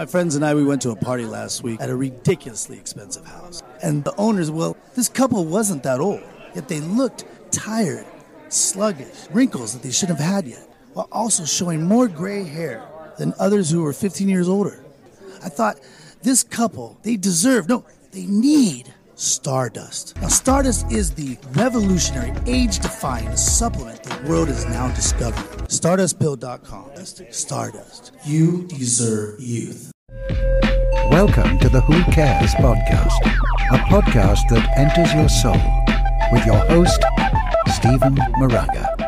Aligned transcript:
My 0.00 0.06
friends 0.06 0.34
and 0.34 0.42
I, 0.42 0.54
we 0.54 0.64
went 0.64 0.80
to 0.80 0.92
a 0.92 0.96
party 0.96 1.26
last 1.26 1.62
week 1.62 1.78
at 1.78 1.90
a 1.90 1.94
ridiculously 1.94 2.78
expensive 2.78 3.26
house. 3.26 3.62
And 3.82 4.02
the 4.02 4.16
owners, 4.16 4.50
well, 4.50 4.74
this 4.94 5.10
couple 5.10 5.44
wasn't 5.44 5.82
that 5.82 6.00
old, 6.00 6.22
yet 6.54 6.68
they 6.68 6.80
looked 6.80 7.26
tired, 7.50 8.06
sluggish, 8.48 9.26
wrinkles 9.30 9.74
that 9.74 9.82
they 9.82 9.90
shouldn't 9.90 10.18
have 10.18 10.26
had 10.26 10.46
yet, 10.46 10.66
while 10.94 11.06
also 11.12 11.44
showing 11.44 11.82
more 11.82 12.08
gray 12.08 12.44
hair 12.44 12.82
than 13.18 13.34
others 13.38 13.68
who 13.70 13.82
were 13.82 13.92
15 13.92 14.26
years 14.26 14.48
older. 14.48 14.82
I 15.44 15.50
thought, 15.50 15.78
this 16.22 16.44
couple, 16.44 16.98
they 17.02 17.18
deserve, 17.18 17.68
no, 17.68 17.84
they 18.10 18.24
need 18.24 18.94
Stardust. 19.20 20.16
Now, 20.16 20.28
Stardust 20.28 20.90
is 20.90 21.10
the 21.10 21.36
revolutionary, 21.52 22.32
age 22.46 22.78
defying 22.78 23.36
supplement 23.36 24.02
the 24.02 24.26
world 24.26 24.48
is 24.48 24.64
now 24.64 24.88
discovering. 24.94 25.66
StardustPill.com. 25.66 26.96
Stardust. 27.30 28.12
You 28.24 28.66
deserve 28.66 29.38
youth. 29.38 29.89
Welcome 30.10 31.58
to 31.60 31.68
the 31.68 31.80
Who 31.82 32.02
Cares 32.10 32.54
podcast, 32.54 33.14
a 33.70 33.78
podcast 33.88 34.48
that 34.48 34.76
enters 34.76 35.12
your 35.14 35.28
soul 35.28 35.54
with 36.32 36.44
your 36.44 36.58
host, 36.66 37.00
Stephen 37.76 38.18
Moraga. 38.36 38.99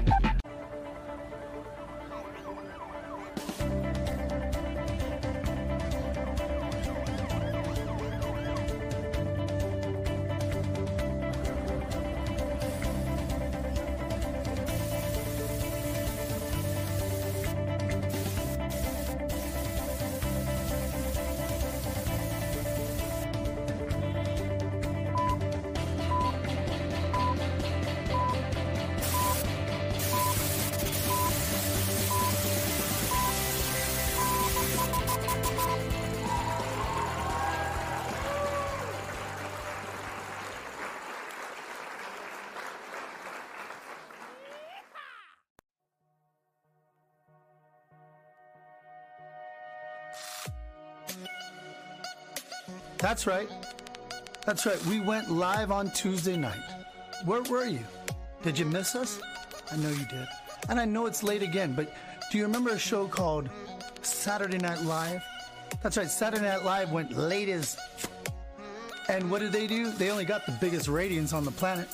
That's 53.02 53.26
right. 53.26 53.48
That's 54.46 54.64
right. 54.64 54.80
We 54.86 55.00
went 55.00 55.28
live 55.28 55.72
on 55.72 55.90
Tuesday 55.90 56.36
night. 56.36 56.62
Where 57.24 57.42
were 57.42 57.66
you? 57.66 57.84
Did 58.44 58.56
you 58.56 58.64
miss 58.64 58.94
us? 58.94 59.20
I 59.72 59.76
know 59.76 59.88
you 59.88 60.04
did. 60.04 60.28
And 60.68 60.78
I 60.78 60.84
know 60.84 61.06
it's 61.06 61.24
late 61.24 61.42
again, 61.42 61.72
but 61.74 61.92
do 62.30 62.38
you 62.38 62.44
remember 62.44 62.70
a 62.70 62.78
show 62.78 63.08
called 63.08 63.50
Saturday 64.02 64.58
Night 64.58 64.82
Live? 64.82 65.20
That's 65.82 65.96
right. 65.96 66.08
Saturday 66.08 66.44
Night 66.44 66.64
Live 66.64 66.92
went 66.92 67.12
late 67.16 67.48
as. 67.48 67.76
And 69.08 69.28
what 69.32 69.40
did 69.40 69.50
they 69.50 69.66
do? 69.66 69.90
They 69.90 70.10
only 70.10 70.24
got 70.24 70.46
the 70.46 70.56
biggest 70.60 70.86
ratings 70.86 71.32
on 71.32 71.44
the 71.44 71.50
planet. 71.50 71.88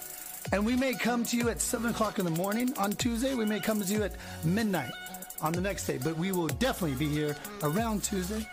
And 0.53 0.67
we 0.67 0.77
may 0.77 0.93
come 0.93 1.25
to 1.25 1.39
you 1.39 1.48
at 1.48 1.62
7 1.62 1.91
o'clock 1.91 2.19
in 2.19 2.27
the 2.27 2.31
morning 2.33 2.77
on 2.77 2.93
Tuesday. 2.93 3.34
We 3.34 3.47
may 3.47 3.61
come 3.61 3.81
to 3.81 3.91
you 3.91 4.03
at 4.03 4.12
midnight 4.45 4.93
on 5.41 5.55
the 5.55 5.62
next 5.62 5.87
day. 5.87 5.97
But 5.97 6.19
we 6.19 6.33
will 6.33 6.48
definitely 6.48 6.98
be 6.98 7.09
here 7.09 7.34
around 7.62 8.05
Tuesday. 8.05 8.47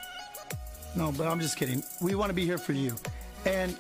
No, 0.95 1.11
but 1.11 1.27
I'm 1.27 1.41
just 1.41 1.57
kidding. 1.57 1.83
We 2.01 2.15
want 2.15 2.29
to 2.29 2.33
be 2.33 2.45
here 2.45 2.57
for 2.57 2.71
you. 2.71 2.95
And 3.45 3.77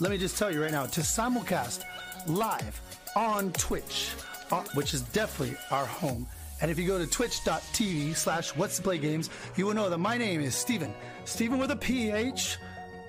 let 0.00 0.10
me 0.10 0.18
just 0.18 0.36
tell 0.36 0.52
you 0.52 0.62
right 0.62 0.70
now 0.70 0.84
to 0.84 1.00
simulcast 1.00 1.84
live 2.26 2.80
on 3.16 3.52
Twitch, 3.52 4.10
uh, 4.52 4.62
which 4.74 4.92
is 4.92 5.00
definitely 5.00 5.56
our 5.70 5.86
home. 5.86 6.26
And 6.60 6.70
if 6.70 6.78
you 6.78 6.86
go 6.86 6.98
to 6.98 7.06
twitch.tv 7.06 8.14
slash 8.16 8.50
what's 8.50 8.76
the 8.76 8.82
play 8.82 8.98
games, 8.98 9.30
you 9.56 9.66
will 9.66 9.74
know 9.74 9.88
that 9.88 9.98
my 9.98 10.18
name 10.18 10.42
is 10.42 10.54
Stephen. 10.54 10.92
Stephen 11.24 11.58
with 11.58 11.70
a 11.70 11.76
PH, 11.76 12.58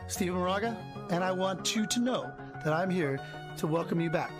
Stephen 0.08 0.36
Moraga. 0.36 0.78
And 1.10 1.24
I 1.24 1.32
want 1.32 1.76
you 1.76 1.86
to 1.86 2.00
know 2.00 2.32
that 2.64 2.74
I'm 2.74 2.90
here 2.90 3.20
to 3.58 3.68
welcome 3.68 4.00
you 4.00 4.10
back. 4.10 4.32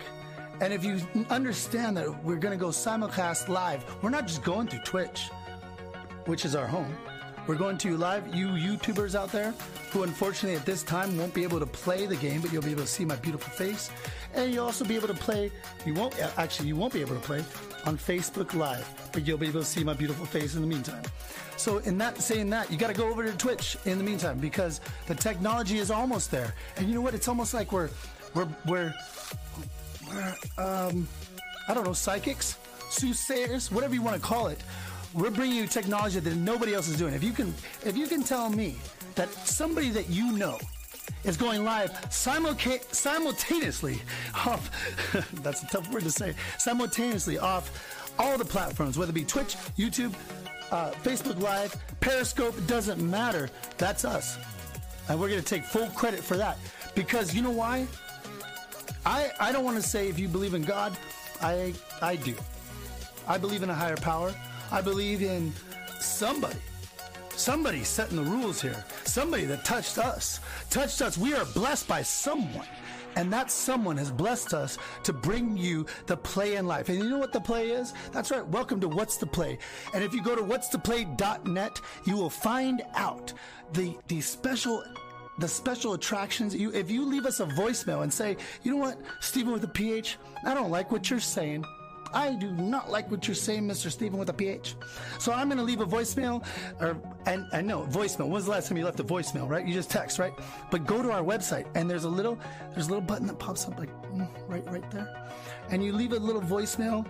And 0.60 0.72
if 0.72 0.82
you 0.82 1.00
understand 1.30 1.96
that 1.98 2.24
we're 2.24 2.36
going 2.36 2.58
to 2.58 2.62
go 2.62 2.70
simulcast 2.70 3.48
live, 3.48 3.84
we're 4.02 4.10
not 4.10 4.26
just 4.26 4.42
going 4.42 4.66
through 4.66 4.80
Twitch, 4.80 5.28
which 6.24 6.44
is 6.44 6.54
our 6.54 6.66
home. 6.66 6.94
We're 7.48 7.54
going 7.54 7.78
to 7.78 7.96
live, 7.96 8.34
you 8.34 8.48
YouTubers 8.48 9.14
out 9.14 9.32
there 9.32 9.54
who 9.90 10.02
unfortunately 10.02 10.54
at 10.54 10.66
this 10.66 10.82
time 10.82 11.16
won't 11.16 11.32
be 11.32 11.44
able 11.44 11.58
to 11.60 11.64
play 11.66 12.04
the 12.04 12.14
game, 12.14 12.42
but 12.42 12.52
you'll 12.52 12.60
be 12.60 12.72
able 12.72 12.82
to 12.82 12.86
see 12.86 13.06
my 13.06 13.16
beautiful 13.16 13.50
face. 13.50 13.90
And 14.34 14.52
you'll 14.52 14.66
also 14.66 14.84
be 14.84 14.94
able 14.96 15.08
to 15.08 15.14
play, 15.14 15.50
you 15.86 15.94
won't, 15.94 16.14
actually, 16.36 16.68
you 16.68 16.76
won't 16.76 16.92
be 16.92 17.00
able 17.00 17.14
to 17.14 17.22
play 17.22 17.42
on 17.86 17.96
Facebook 17.96 18.52
Live, 18.52 18.86
but 19.14 19.26
you'll 19.26 19.38
be 19.38 19.48
able 19.48 19.60
to 19.60 19.66
see 19.66 19.82
my 19.82 19.94
beautiful 19.94 20.26
face 20.26 20.56
in 20.56 20.60
the 20.60 20.66
meantime. 20.66 21.02
So, 21.56 21.78
in 21.78 21.96
that 21.98 22.18
saying 22.18 22.50
that, 22.50 22.70
you 22.70 22.76
got 22.76 22.88
to 22.88 22.94
go 22.94 23.08
over 23.08 23.24
to 23.24 23.34
Twitch 23.34 23.78
in 23.86 23.96
the 23.96 24.04
meantime 24.04 24.38
because 24.38 24.82
the 25.06 25.14
technology 25.14 25.78
is 25.78 25.90
almost 25.90 26.30
there. 26.30 26.54
And 26.76 26.86
you 26.86 26.94
know 26.94 27.00
what? 27.00 27.14
It's 27.14 27.28
almost 27.28 27.54
like 27.54 27.72
we're, 27.72 27.88
we're, 28.34 28.46
we're, 28.66 28.94
we're 30.06 30.34
um, 30.58 31.08
I 31.66 31.72
don't 31.72 31.84
know, 31.84 31.94
psychics, 31.94 32.58
soothsayers, 32.90 33.72
whatever 33.72 33.94
you 33.94 34.02
want 34.02 34.16
to 34.16 34.22
call 34.22 34.48
it 34.48 34.62
we're 35.14 35.30
bringing 35.30 35.56
you 35.56 35.66
technology 35.66 36.20
that 36.20 36.36
nobody 36.36 36.74
else 36.74 36.88
is 36.88 36.98
doing. 36.98 37.14
If 37.14 37.22
you 37.22 37.32
can, 37.32 37.54
if 37.84 37.96
you 37.96 38.06
can 38.06 38.22
tell 38.22 38.50
me 38.50 38.76
that 39.14 39.28
somebody 39.30 39.90
that 39.90 40.08
you 40.10 40.32
know 40.32 40.58
is 41.24 41.36
going 41.36 41.64
live 41.64 41.92
simulca- 42.10 42.82
simultaneously 42.94 44.00
off, 44.34 44.70
that's 45.42 45.62
a 45.62 45.66
tough 45.66 45.90
word 45.92 46.04
to 46.04 46.10
say, 46.10 46.34
simultaneously 46.58 47.38
off 47.38 47.70
all 48.18 48.36
the 48.36 48.44
platforms, 48.44 48.98
whether 48.98 49.10
it 49.10 49.14
be 49.14 49.24
Twitch, 49.24 49.56
YouTube, 49.76 50.14
uh, 50.70 50.90
Facebook 51.02 51.40
Live, 51.40 51.76
Periscope, 52.00 52.54
doesn't 52.66 53.00
matter. 53.00 53.48
That's 53.78 54.04
us. 54.04 54.38
And 55.08 55.18
we're 55.18 55.28
going 55.28 55.40
to 55.40 55.46
take 55.46 55.64
full 55.64 55.86
credit 55.88 56.20
for 56.20 56.36
that. 56.36 56.58
Because 56.94 57.34
you 57.34 57.42
know 57.42 57.50
why? 57.50 57.86
I, 59.06 59.30
I 59.40 59.52
don't 59.52 59.64
want 59.64 59.76
to 59.76 59.82
say 59.82 60.08
if 60.08 60.18
you 60.18 60.28
believe 60.28 60.54
in 60.54 60.62
God, 60.62 60.96
I, 61.40 61.72
I 62.02 62.16
do. 62.16 62.34
I 63.26 63.38
believe 63.38 63.62
in 63.62 63.70
a 63.70 63.74
higher 63.74 63.96
power. 63.96 64.34
I 64.70 64.80
believe 64.82 65.22
in 65.22 65.52
somebody. 65.98 66.58
Somebody 67.30 67.84
setting 67.84 68.16
the 68.16 68.30
rules 68.30 68.60
here. 68.60 68.84
Somebody 69.04 69.44
that 69.46 69.64
touched 69.64 69.96
us. 69.96 70.40
Touched 70.70 71.00
us. 71.00 71.16
We 71.16 71.34
are 71.34 71.44
blessed 71.46 71.88
by 71.88 72.02
someone. 72.02 72.66
And 73.16 73.32
that 73.32 73.50
someone 73.50 73.96
has 73.96 74.10
blessed 74.10 74.52
us 74.52 74.76
to 75.04 75.12
bring 75.12 75.56
you 75.56 75.86
the 76.06 76.16
play 76.16 76.56
in 76.56 76.66
life. 76.66 76.88
And 76.88 76.98
you 76.98 77.08
know 77.08 77.18
what 77.18 77.32
the 77.32 77.40
play 77.40 77.70
is? 77.70 77.94
That's 78.12 78.30
right. 78.30 78.46
Welcome 78.46 78.80
to 78.80 78.88
What's 78.88 79.16
the 79.16 79.26
Play. 79.26 79.58
And 79.94 80.04
if 80.04 80.12
you 80.12 80.22
go 80.22 80.36
to 80.36 80.42
what'stheplay.net, 80.42 81.80
you 82.04 82.16
will 82.16 82.30
find 82.30 82.82
out 82.94 83.32
the, 83.72 83.96
the 84.08 84.20
special 84.20 84.84
the 85.38 85.48
special 85.48 85.92
attractions. 85.92 86.52
You, 86.52 86.72
if 86.72 86.90
you 86.90 87.04
leave 87.04 87.24
us 87.24 87.38
a 87.38 87.46
voicemail 87.46 88.02
and 88.02 88.12
say, 88.12 88.36
you 88.64 88.72
know 88.72 88.76
what, 88.76 88.98
Stephen 89.20 89.52
with 89.52 89.62
a 89.62 89.68
PH, 89.68 90.18
I 90.44 90.52
don't 90.52 90.70
like 90.70 90.90
what 90.90 91.08
you're 91.08 91.20
saying. 91.20 91.64
I 92.12 92.34
do 92.34 92.50
not 92.52 92.90
like 92.90 93.10
what 93.10 93.26
you're 93.26 93.34
saying, 93.34 93.66
Mr. 93.68 93.90
Stephen 93.90 94.18
with 94.18 94.28
a 94.30 94.32
PH. 94.32 94.74
So 95.18 95.32
I'm 95.32 95.48
going 95.48 95.58
to 95.58 95.64
leave 95.64 95.80
a 95.80 95.86
voicemail, 95.86 96.44
or 96.80 96.96
and 97.26 97.46
I 97.52 97.60
know 97.60 97.82
voicemail. 97.82 98.28
When's 98.28 98.46
the 98.46 98.50
last 98.52 98.68
time 98.68 98.78
you 98.78 98.84
left 98.84 99.00
a 99.00 99.04
voicemail? 99.04 99.48
Right? 99.48 99.66
You 99.66 99.74
just 99.74 99.90
text, 99.90 100.18
right? 100.18 100.32
But 100.70 100.86
go 100.86 101.02
to 101.02 101.10
our 101.10 101.22
website, 101.22 101.66
and 101.74 101.88
there's 101.88 102.04
a 102.04 102.08
little 102.08 102.38
there's 102.74 102.86
a 102.86 102.90
little 102.90 103.04
button 103.04 103.26
that 103.26 103.38
pops 103.38 103.66
up 103.66 103.78
like 103.78 103.90
mm, 104.12 104.28
right 104.48 104.64
right 104.70 104.90
there, 104.90 105.28
and 105.70 105.84
you 105.84 105.92
leave 105.92 106.12
a 106.12 106.18
little 106.18 106.42
voicemail, 106.42 107.06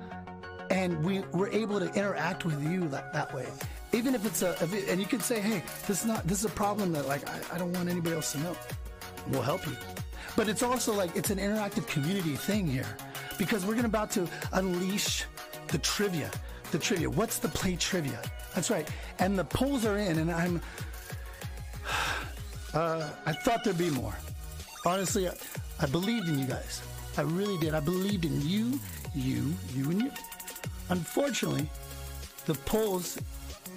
and 0.71 1.03
we 1.05 1.21
we're 1.33 1.51
able 1.51 1.79
to 1.79 1.93
interact 1.95 2.45
with 2.45 2.63
you 2.63 2.89
that, 2.89 3.13
that 3.13 3.33
way. 3.35 3.47
Even 3.93 4.15
if 4.15 4.27
it's 4.27 4.43
a, 4.43 4.51
if 4.61 4.75
it, 4.75 4.89
and 4.89 5.01
you 5.01 5.07
can 5.07 5.21
say, 5.21 5.41
hey, 5.41 5.63
this 5.87 6.01
is 6.01 6.07
not 6.07 6.27
this 6.27 6.39
is 6.39 6.45
a 6.45 6.55
problem 6.55 6.93
that 6.93 7.07
like 7.07 7.29
I, 7.29 7.55
I 7.55 7.59
don't 7.59 7.73
want 7.73 7.89
anybody 7.89 8.17
else 8.17 8.33
to 8.33 8.39
know. 8.41 8.57
We'll 9.29 9.43
help 9.43 9.67
you. 9.67 9.77
But 10.37 10.49
it's 10.49 10.63
also 10.63 10.95
like 10.95 11.17
it's 11.17 11.31
an 11.31 11.39
interactive 11.39 11.87
community 11.89 12.37
thing 12.37 12.67
here 12.67 12.87
because 13.39 13.65
we're 13.65 13.75
gonna 13.75 13.89
about 13.89 14.11
to 14.13 14.29
unleash 14.53 15.25
the 15.69 15.79
trivia. 15.79 16.31
The 16.71 16.79
trivia. 16.79 17.09
What's 17.09 17.39
the 17.39 17.49
play 17.49 17.77
trivia? 17.77 18.21
That's 18.55 18.71
right. 18.71 18.89
And 19.19 19.39
the 19.39 19.45
polls 19.45 19.87
are 19.87 19.97
in, 19.97 20.19
and 20.19 20.31
I'm. 20.31 20.61
Uh, 22.75 23.09
I 23.25 23.33
thought 23.33 23.65
there'd 23.65 23.79
be 23.79 23.89
more. 23.89 24.15
Honestly, 24.85 25.27
I, 25.27 25.33
I 25.81 25.87
believed 25.87 26.29
in 26.29 26.39
you 26.39 26.45
guys. 26.45 26.83
I 27.17 27.23
really 27.23 27.57
did. 27.57 27.73
I 27.73 27.81
believed 27.81 28.27
in 28.27 28.43
you, 28.43 28.79
you, 29.15 29.55
you, 29.75 29.91
and 29.91 30.03
you. 30.03 30.11
Unfortunately, 30.91 31.67
the 32.45 32.53
polls, 32.53 33.19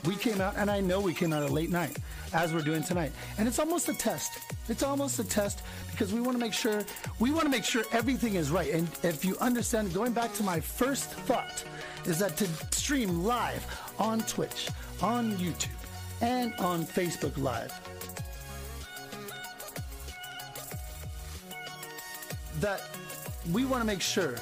we 0.03 0.17
came 0.17 0.41
out, 0.41 0.55
and 0.57 0.69
I 0.69 0.81
know 0.81 0.99
we 0.99 1.13
came 1.13 1.31
out 1.31 1.41
at 1.41 1.51
late 1.51 1.69
night, 1.69 1.97
as 2.33 2.53
we're 2.53 2.61
doing 2.61 2.83
tonight. 2.83 3.11
And 3.37 3.47
it's 3.47 3.59
almost 3.59 3.89
a 3.89 3.93
test. 3.93 4.39
It's 4.69 4.83
almost 4.83 5.19
a 5.19 5.23
test 5.23 5.61
because 5.91 6.13
we 6.13 6.21
want 6.21 6.33
to 6.33 6.39
make 6.39 6.53
sure 6.53 6.83
we 7.19 7.31
want 7.31 7.43
to 7.43 7.49
make 7.49 7.63
sure 7.63 7.83
everything 7.91 8.35
is 8.35 8.51
right. 8.51 8.71
And 8.71 8.87
if 9.03 9.25
you 9.25 9.37
understand, 9.39 9.93
going 9.93 10.13
back 10.13 10.33
to 10.35 10.43
my 10.43 10.59
first 10.59 11.09
thought 11.09 11.63
is 12.05 12.19
that 12.19 12.37
to 12.37 12.47
stream 12.75 13.23
live 13.23 13.65
on 13.99 14.21
Twitch, 14.21 14.69
on 15.01 15.33
YouTube, 15.37 15.67
and 16.21 16.53
on 16.55 16.85
Facebook 16.85 17.37
Live. 17.37 17.73
That 22.59 22.81
we 23.51 23.65
want 23.65 23.81
to 23.81 23.87
make 23.87 24.01
sure 24.01 24.35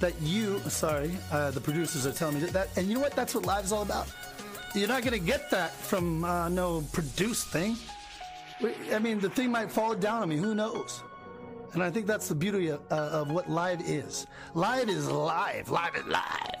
that 0.00 0.20
you, 0.22 0.58
sorry, 0.60 1.12
uh, 1.30 1.50
the 1.50 1.60
producers 1.60 2.06
are 2.06 2.12
telling 2.12 2.36
me 2.36 2.40
that, 2.40 2.52
that, 2.52 2.68
and 2.76 2.88
you 2.88 2.94
know 2.94 3.00
what? 3.00 3.14
That's 3.14 3.34
what 3.34 3.44
live 3.44 3.64
is 3.64 3.72
all 3.72 3.82
about. 3.82 4.08
You're 4.74 4.88
not 4.88 5.02
going 5.02 5.18
to 5.18 5.26
get 5.26 5.50
that 5.50 5.72
from 5.72 6.24
uh, 6.24 6.48
no 6.48 6.82
produced 6.92 7.48
thing. 7.48 7.76
I 8.92 8.98
mean, 9.00 9.18
the 9.18 9.30
thing 9.30 9.50
might 9.50 9.72
fall 9.72 9.94
down 9.94 10.22
on 10.22 10.28
me. 10.28 10.36
Who 10.36 10.54
knows? 10.54 11.02
And 11.72 11.82
I 11.82 11.90
think 11.90 12.06
that's 12.06 12.28
the 12.28 12.34
beauty 12.34 12.68
of, 12.68 12.80
uh, 12.90 12.94
of 12.94 13.30
what 13.30 13.50
live 13.50 13.80
is. 13.80 14.26
Live 14.54 14.88
is 14.88 15.10
live. 15.10 15.70
Live 15.70 15.96
is 15.96 16.06
live. 16.06 16.60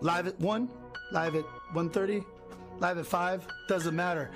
Live 0.00 0.26
at 0.26 0.38
1, 0.38 0.68
live 1.12 1.34
at 1.34 1.44
1.30, 1.72 2.24
live 2.78 2.98
at 2.98 3.06
5, 3.06 3.46
doesn't 3.68 3.96
matter. 3.96 4.30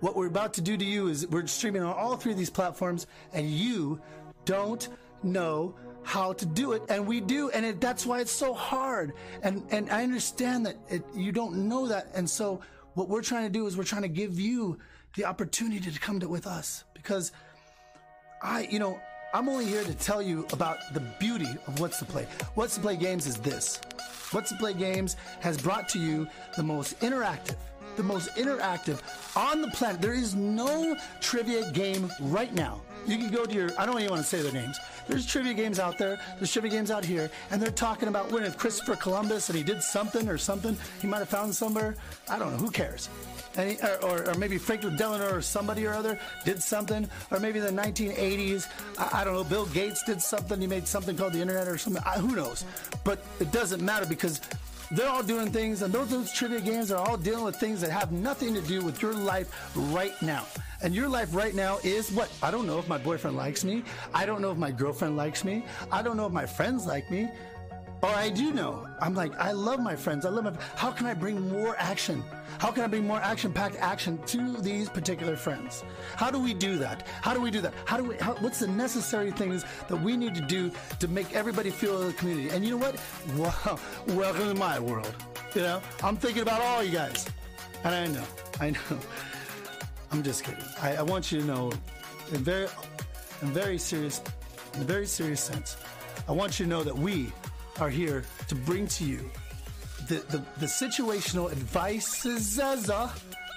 What 0.00 0.16
we're 0.16 0.26
about 0.26 0.54
to 0.54 0.60
do 0.60 0.76
to 0.76 0.84
you 0.84 1.06
is 1.06 1.26
we're 1.28 1.46
streaming 1.46 1.82
on 1.82 1.94
all 1.94 2.16
three 2.16 2.32
of 2.32 2.38
these 2.38 2.50
platforms, 2.50 3.06
and 3.32 3.48
you 3.48 4.00
don't 4.44 4.88
know 5.22 5.74
how 6.04 6.34
to 6.34 6.46
do 6.46 6.72
it, 6.72 6.82
and 6.88 7.06
we 7.06 7.20
do, 7.20 7.50
and 7.50 7.64
it, 7.64 7.80
that's 7.80 8.06
why 8.06 8.20
it's 8.20 8.30
so 8.32 8.54
hard. 8.54 9.12
And 9.42 9.62
and 9.70 9.90
I 9.90 10.02
understand 10.02 10.66
that 10.66 10.76
it, 10.88 11.02
you 11.14 11.32
don't 11.32 11.68
know 11.68 11.88
that, 11.88 12.08
and 12.14 12.28
so 12.28 12.60
what 12.94 13.08
we're 13.08 13.22
trying 13.22 13.44
to 13.44 13.52
do 13.52 13.66
is 13.66 13.76
we're 13.76 13.84
trying 13.84 14.02
to 14.02 14.08
give 14.08 14.38
you 14.38 14.78
the 15.16 15.24
opportunity 15.24 15.90
to 15.90 16.00
come 16.00 16.20
to 16.20 16.28
with 16.28 16.46
us 16.46 16.84
because 16.94 17.32
I, 18.42 18.68
you 18.70 18.78
know, 18.78 19.00
I'm 19.32 19.48
only 19.48 19.64
here 19.64 19.82
to 19.82 19.94
tell 19.94 20.22
you 20.22 20.46
about 20.52 20.78
the 20.92 21.00
beauty 21.18 21.48
of 21.66 21.80
What's 21.80 21.98
to 21.98 22.04
Play. 22.04 22.26
What's 22.54 22.76
to 22.76 22.80
Play 22.80 22.96
Games 22.96 23.26
is 23.26 23.36
this. 23.36 23.80
What's 24.30 24.50
to 24.50 24.56
Play 24.56 24.74
Games 24.74 25.16
has 25.40 25.56
brought 25.56 25.88
to 25.90 25.98
you 25.98 26.28
the 26.56 26.62
most 26.62 26.98
interactive, 27.00 27.56
the 27.96 28.02
most 28.02 28.34
interactive 28.36 29.00
on 29.36 29.62
the 29.62 29.68
planet. 29.68 30.00
There 30.00 30.14
is 30.14 30.34
no 30.34 30.96
trivia 31.20 31.70
game 31.72 32.10
right 32.20 32.52
now. 32.54 32.80
You 33.06 33.18
can 33.18 33.30
go 33.30 33.44
to 33.44 33.54
your, 33.54 33.70
I 33.78 33.84
don't 33.84 33.98
even 33.98 34.10
want 34.10 34.22
to 34.22 34.28
say 34.28 34.40
their 34.40 34.52
names. 34.52 34.78
There's 35.06 35.26
trivia 35.26 35.52
games 35.52 35.78
out 35.78 35.98
there, 35.98 36.18
there's 36.38 36.50
trivia 36.50 36.70
games 36.70 36.90
out 36.90 37.04
here, 37.04 37.30
and 37.50 37.60
they're 37.60 37.70
talking 37.70 38.08
about 38.08 38.32
when 38.32 38.44
if 38.44 38.56
Christopher 38.56 38.96
Columbus 38.96 39.50
and 39.50 39.58
he 39.58 39.64
did 39.64 39.82
something 39.82 40.28
or 40.28 40.38
something, 40.38 40.76
he 41.02 41.06
might 41.06 41.18
have 41.18 41.28
found 41.28 41.54
somewhere. 41.54 41.96
I 42.30 42.38
don't 42.38 42.52
know, 42.52 42.56
who 42.56 42.70
cares? 42.70 43.10
He, 43.56 43.76
or, 43.82 44.04
or, 44.04 44.30
or, 44.30 44.34
maybe 44.34 44.58
Franklin 44.58 44.96
Delano 44.96 45.32
or 45.32 45.40
somebody 45.40 45.86
or 45.86 45.92
other 45.92 46.18
did 46.44 46.62
something, 46.62 47.08
or 47.30 47.38
maybe 47.38 47.60
the 47.60 47.68
1980s, 47.68 48.66
I, 48.98 49.20
I, 49.20 49.24
don't 49.24 49.34
know, 49.34 49.44
Bill 49.44 49.66
Gates 49.66 50.02
did 50.02 50.20
something, 50.20 50.60
he 50.60 50.66
made 50.66 50.88
something 50.88 51.16
called 51.16 51.34
the 51.34 51.40
internet 51.40 51.68
or 51.68 51.78
something, 51.78 52.02
I, 52.04 52.18
who 52.18 52.34
knows? 52.34 52.64
But 53.04 53.24
it 53.38 53.52
doesn't 53.52 53.82
matter 53.84 54.06
because 54.06 54.40
they're 54.90 55.08
all 55.08 55.22
doing 55.22 55.50
things, 55.50 55.82
and 55.82 55.92
those, 55.92 56.10
those 56.10 56.32
trivia 56.32 56.60
games 56.60 56.90
are 56.90 56.98
all 57.06 57.16
dealing 57.16 57.44
with 57.44 57.56
things 57.56 57.80
that 57.80 57.90
have 57.90 58.12
nothing 58.12 58.54
to 58.54 58.60
do 58.60 58.84
with 58.84 59.00
your 59.02 59.12
life 59.14 59.70
right 59.92 60.20
now. 60.22 60.46
And 60.82 60.94
your 60.94 61.08
life 61.08 61.34
right 61.34 61.54
now 61.54 61.78
is 61.82 62.12
what? 62.12 62.30
I 62.42 62.50
don't 62.50 62.66
know 62.66 62.78
if 62.78 62.88
my 62.88 62.98
boyfriend 62.98 63.36
likes 63.36 63.64
me. 63.64 63.82
I 64.12 64.26
don't 64.26 64.42
know 64.42 64.50
if 64.50 64.58
my 64.58 64.70
girlfriend 64.70 65.16
likes 65.16 65.44
me. 65.44 65.64
I 65.90 66.02
don't 66.02 66.16
know 66.16 66.26
if 66.26 66.32
my 66.32 66.46
friends 66.46 66.86
like 66.86 67.10
me. 67.10 67.28
Or 68.04 68.10
I 68.10 68.28
do 68.28 68.52
know. 68.52 68.86
I'm 69.00 69.14
like, 69.14 69.34
I 69.40 69.52
love 69.52 69.80
my 69.80 69.96
friends. 69.96 70.26
I 70.26 70.28
love 70.28 70.44
my. 70.44 70.52
How 70.76 70.90
can 70.90 71.06
I 71.06 71.14
bring 71.14 71.48
more 71.48 71.74
action? 71.78 72.22
How 72.58 72.70
can 72.70 72.84
I 72.84 72.86
bring 72.86 73.06
more 73.06 73.18
action-packed 73.18 73.76
action 73.76 74.18
to 74.26 74.58
these 74.58 74.90
particular 74.90 75.36
friends? 75.36 75.82
How 76.16 76.30
do 76.30 76.38
we 76.38 76.52
do 76.52 76.76
that? 76.76 77.08
How 77.22 77.32
do 77.32 77.40
we 77.40 77.50
do 77.50 77.62
that? 77.62 77.72
How 77.86 77.96
do 77.96 78.04
we? 78.04 78.16
How, 78.18 78.34
what's 78.34 78.58
the 78.58 78.68
necessary 78.68 79.30
things 79.30 79.64
that 79.88 79.96
we 79.96 80.18
need 80.18 80.34
to 80.34 80.42
do 80.42 80.70
to 80.98 81.08
make 81.08 81.34
everybody 81.34 81.70
feel 81.70 82.02
in 82.02 82.08
the 82.08 82.12
community? 82.12 82.50
And 82.50 82.62
you 82.62 82.72
know 82.72 82.76
what? 82.76 83.00
Wow, 83.38 83.78
welcome 84.08 84.48
to 84.52 84.54
my 84.54 84.78
world. 84.78 85.14
You 85.54 85.62
know, 85.62 85.80
I'm 86.02 86.18
thinking 86.18 86.42
about 86.42 86.60
all 86.60 86.82
you 86.82 86.92
guys, 86.92 87.26
and 87.84 87.94
I 87.94 88.06
know, 88.06 88.24
I 88.60 88.70
know. 88.70 88.98
I'm 90.12 90.22
just 90.22 90.44
kidding. 90.44 90.62
I, 90.82 90.96
I 90.96 91.02
want 91.02 91.32
you 91.32 91.40
to 91.40 91.46
know, 91.46 91.72
in 92.32 92.44
very, 92.44 92.68
in 93.40 93.48
very 93.48 93.78
serious, 93.78 94.20
in 94.74 94.82
a 94.82 94.84
very 94.84 95.06
serious 95.06 95.40
sense, 95.40 95.78
I 96.28 96.32
want 96.32 96.60
you 96.60 96.66
to 96.66 96.70
know 96.70 96.82
that 96.82 96.96
we 96.96 97.32
are 97.80 97.90
here 97.90 98.24
to 98.48 98.54
bring 98.54 98.86
to 98.88 99.04
you 99.04 99.30
the, 100.08 100.16
the, 100.28 100.44
the 100.58 100.66
situational 100.66 101.50
advice, 101.50 102.24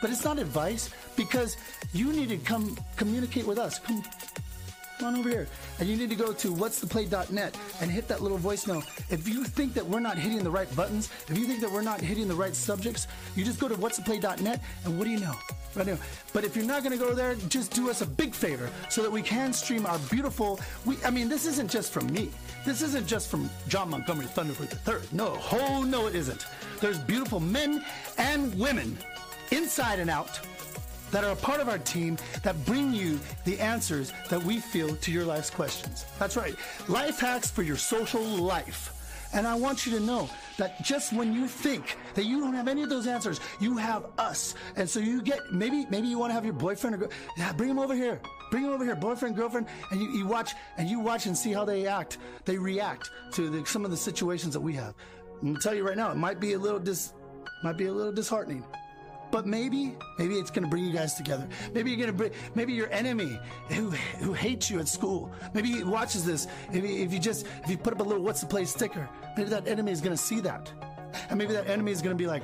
but 0.01 0.09
it's 0.09 0.23
not 0.23 0.39
advice 0.39 0.89
because 1.15 1.57
you 1.93 2.11
need 2.11 2.29
to 2.29 2.37
come 2.37 2.77
communicate 2.95 3.45
with 3.45 3.57
us. 3.57 3.79
Come, 3.79 4.03
on 5.03 5.15
over 5.15 5.29
here. 5.29 5.47
And 5.79 5.87
you 5.87 5.95
need 5.95 6.09
to 6.09 6.15
go 6.15 6.33
to 6.33 6.53
what'stheplay.net 6.53 7.57
and 7.81 7.91
hit 7.91 8.07
that 8.07 8.21
little 8.21 8.39
voicemail. 8.39 8.83
If 9.11 9.27
you 9.27 9.43
think 9.43 9.73
that 9.75 9.85
we're 9.85 9.99
not 9.99 10.17
hitting 10.17 10.43
the 10.43 10.49
right 10.49 10.73
buttons, 10.75 11.09
if 11.27 11.37
you 11.37 11.45
think 11.45 11.61
that 11.61 11.71
we're 11.71 11.81
not 11.81 12.01
hitting 12.01 12.27
the 12.27 12.35
right 12.35 12.55
subjects, 12.55 13.07
you 13.35 13.45
just 13.45 13.59
go 13.59 13.67
to 13.67 13.75
what'stheplay.net 13.75 14.61
and 14.85 14.97
what 14.97 15.05
do 15.05 15.11
you 15.11 15.19
know? 15.19 15.35
Right 15.77 15.85
now. 15.85 15.97
But 16.33 16.43
if 16.43 16.55
you're 16.55 16.65
not 16.65 16.83
going 16.83 16.97
to 16.97 17.03
go 17.03 17.13
there, 17.13 17.35
just 17.49 17.71
do 17.71 17.91
us 17.91 18.01
a 18.01 18.05
big 18.05 18.33
favor 18.33 18.67
so 18.89 19.03
that 19.03 19.11
we 19.11 19.21
can 19.21 19.53
stream 19.53 19.85
our 19.85 19.99
beautiful. 20.09 20.59
We, 20.85 20.97
I 21.05 21.11
mean, 21.11 21.29
this 21.29 21.45
isn't 21.45 21.69
just 21.69 21.91
from 21.93 22.07
me. 22.11 22.31
This 22.65 22.81
isn't 22.81 23.05
just 23.05 23.29
from 23.29 23.47
John 23.67 23.91
Montgomery 23.91 24.25
Thunderbird 24.25 24.71
III. 24.87 25.07
No, 25.11 25.39
oh 25.51 25.83
no, 25.83 26.07
it 26.07 26.15
isn't. 26.15 26.47
There's 26.81 26.97
beautiful 26.97 27.39
men 27.39 27.85
and 28.17 28.57
women, 28.57 28.97
inside 29.51 29.99
and 29.99 30.09
out, 30.09 30.39
that 31.11 31.23
are 31.23 31.31
a 31.31 31.35
part 31.35 31.59
of 31.59 31.69
our 31.69 31.77
team 31.77 32.17
that 32.41 32.65
bring 32.65 32.91
you 32.91 33.19
the 33.45 33.59
answers 33.59 34.11
that 34.31 34.43
we 34.43 34.59
feel 34.59 34.95
to 34.95 35.11
your 35.11 35.25
life's 35.25 35.51
questions. 35.51 36.05
That's 36.17 36.35
right. 36.35 36.55
Life 36.87 37.19
hacks 37.19 37.51
for 37.51 37.61
your 37.61 37.77
social 37.77 38.23
life. 38.23 38.96
And 39.33 39.47
I 39.47 39.55
want 39.55 39.85
you 39.85 39.91
to 39.93 39.99
know 39.99 40.29
that 40.57 40.83
just 40.83 41.13
when 41.13 41.33
you 41.33 41.47
think 41.47 41.97
that 42.15 42.25
you 42.25 42.39
don't 42.39 42.53
have 42.53 42.67
any 42.67 42.83
of 42.83 42.89
those 42.89 43.07
answers, 43.07 43.39
you 43.59 43.77
have 43.77 44.07
us. 44.17 44.55
And 44.75 44.89
so 44.89 44.99
you 44.99 45.21
get 45.21 45.39
maybe 45.51 45.85
maybe 45.89 46.07
you 46.07 46.17
want 46.17 46.31
to 46.31 46.33
have 46.33 46.45
your 46.45 46.53
boyfriend 46.53 46.95
or 46.95 46.99
go, 46.99 47.09
yeah, 47.37 47.51
bring 47.53 47.69
him 47.69 47.79
over 47.79 47.95
here. 47.95 48.19
Bring 48.49 48.63
him 48.63 48.71
over 48.71 48.85
here, 48.85 48.95
boyfriend, 48.95 49.35
girlfriend, 49.35 49.67
and 49.91 50.01
you, 50.01 50.09
you 50.09 50.25
watch 50.25 50.53
and 50.77 50.89
you 50.89 50.99
watch 50.99 51.25
and 51.25 51.37
see 51.37 51.51
how 51.51 51.65
they 51.65 51.85
act. 51.85 52.17
They 52.45 52.57
react 52.57 53.09
to 53.33 53.49
the, 53.49 53.65
some 53.65 53.83
of 53.83 53.91
the 53.91 53.97
situations 53.97 54.53
that 54.53 54.61
we 54.61 54.73
have. 54.73 54.95
I'm 55.41 55.49
gonna 55.49 55.59
tell 55.59 55.75
you 55.75 55.85
right 55.85 55.97
now, 55.97 56.11
it 56.11 56.17
might 56.17 56.39
be 56.39 56.53
a 56.53 56.59
little 56.59 56.79
dis, 56.79 57.13
might 57.63 57.77
be 57.77 57.87
a 57.87 57.91
little 57.91 58.13
disheartening. 58.13 58.63
But 59.31 59.45
maybe, 59.45 59.95
maybe 60.17 60.35
it's 60.35 60.51
going 60.51 60.63
to 60.63 60.69
bring 60.69 60.85
you 60.85 60.93
guys 60.93 61.13
together. 61.15 61.47
Maybe 61.73 61.91
you're 61.91 61.97
going 61.97 62.11
to 62.11 62.13
bring, 62.13 62.31
maybe 62.55 62.73
your 62.73 62.89
enemy 62.91 63.39
who, 63.69 63.89
who 64.19 64.33
hates 64.33 64.69
you 64.69 64.79
at 64.79 64.87
school, 64.87 65.31
maybe 65.53 65.71
he 65.71 65.83
watches 65.83 66.25
this. 66.25 66.47
You, 66.71 66.83
if 66.83 67.11
you 67.11 67.19
just, 67.19 67.45
if 67.63 67.69
you 67.69 67.77
put 67.77 67.93
up 67.93 67.99
a 67.99 68.03
little 68.03 68.23
what's 68.23 68.41
the 68.41 68.47
play 68.47 68.65
sticker, 68.65 69.09
maybe 69.35 69.49
that 69.49 69.67
enemy 69.67 69.91
is 69.91 70.01
going 70.01 70.15
to 70.15 70.21
see 70.21 70.39
that. 70.41 70.71
And 71.29 71.37
maybe 71.37 71.53
that 71.53 71.67
enemy 71.67 71.91
is 71.91 72.01
going 72.01 72.15
to 72.15 72.21
be 72.21 72.27
like, 72.27 72.43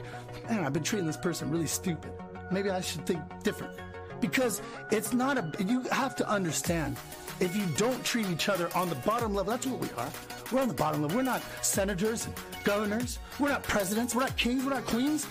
man, 0.49 0.65
I've 0.65 0.73
been 0.73 0.83
treating 0.83 1.07
this 1.07 1.17
person 1.17 1.49
really 1.49 1.67
stupid. 1.67 2.11
Maybe 2.51 2.69
I 2.69 2.81
should 2.81 3.05
think 3.05 3.21
differently. 3.43 3.81
Because 4.19 4.61
it's 4.91 5.13
not 5.13 5.37
a, 5.37 5.51
you 5.63 5.81
have 5.91 6.15
to 6.17 6.29
understand, 6.29 6.95
if 7.39 7.55
you 7.55 7.65
don't 7.77 8.03
treat 8.05 8.29
each 8.29 8.47
other 8.47 8.69
on 8.75 8.89
the 8.89 8.95
bottom 8.95 9.33
level, 9.33 9.51
that's 9.51 9.65
what 9.65 9.79
we 9.79 9.89
are. 9.97 10.09
We're 10.51 10.61
on 10.61 10.67
the 10.67 10.73
bottom 10.73 11.01
level. 11.01 11.17
We're 11.17 11.23
not 11.23 11.41
senators 11.61 12.27
governors. 12.63 13.19
We're 13.39 13.49
not 13.49 13.63
presidents. 13.63 14.15
We're 14.15 14.21
not 14.21 14.37
kings. 14.37 14.63
We're 14.63 14.75
not 14.75 14.85
queens. 14.85 15.27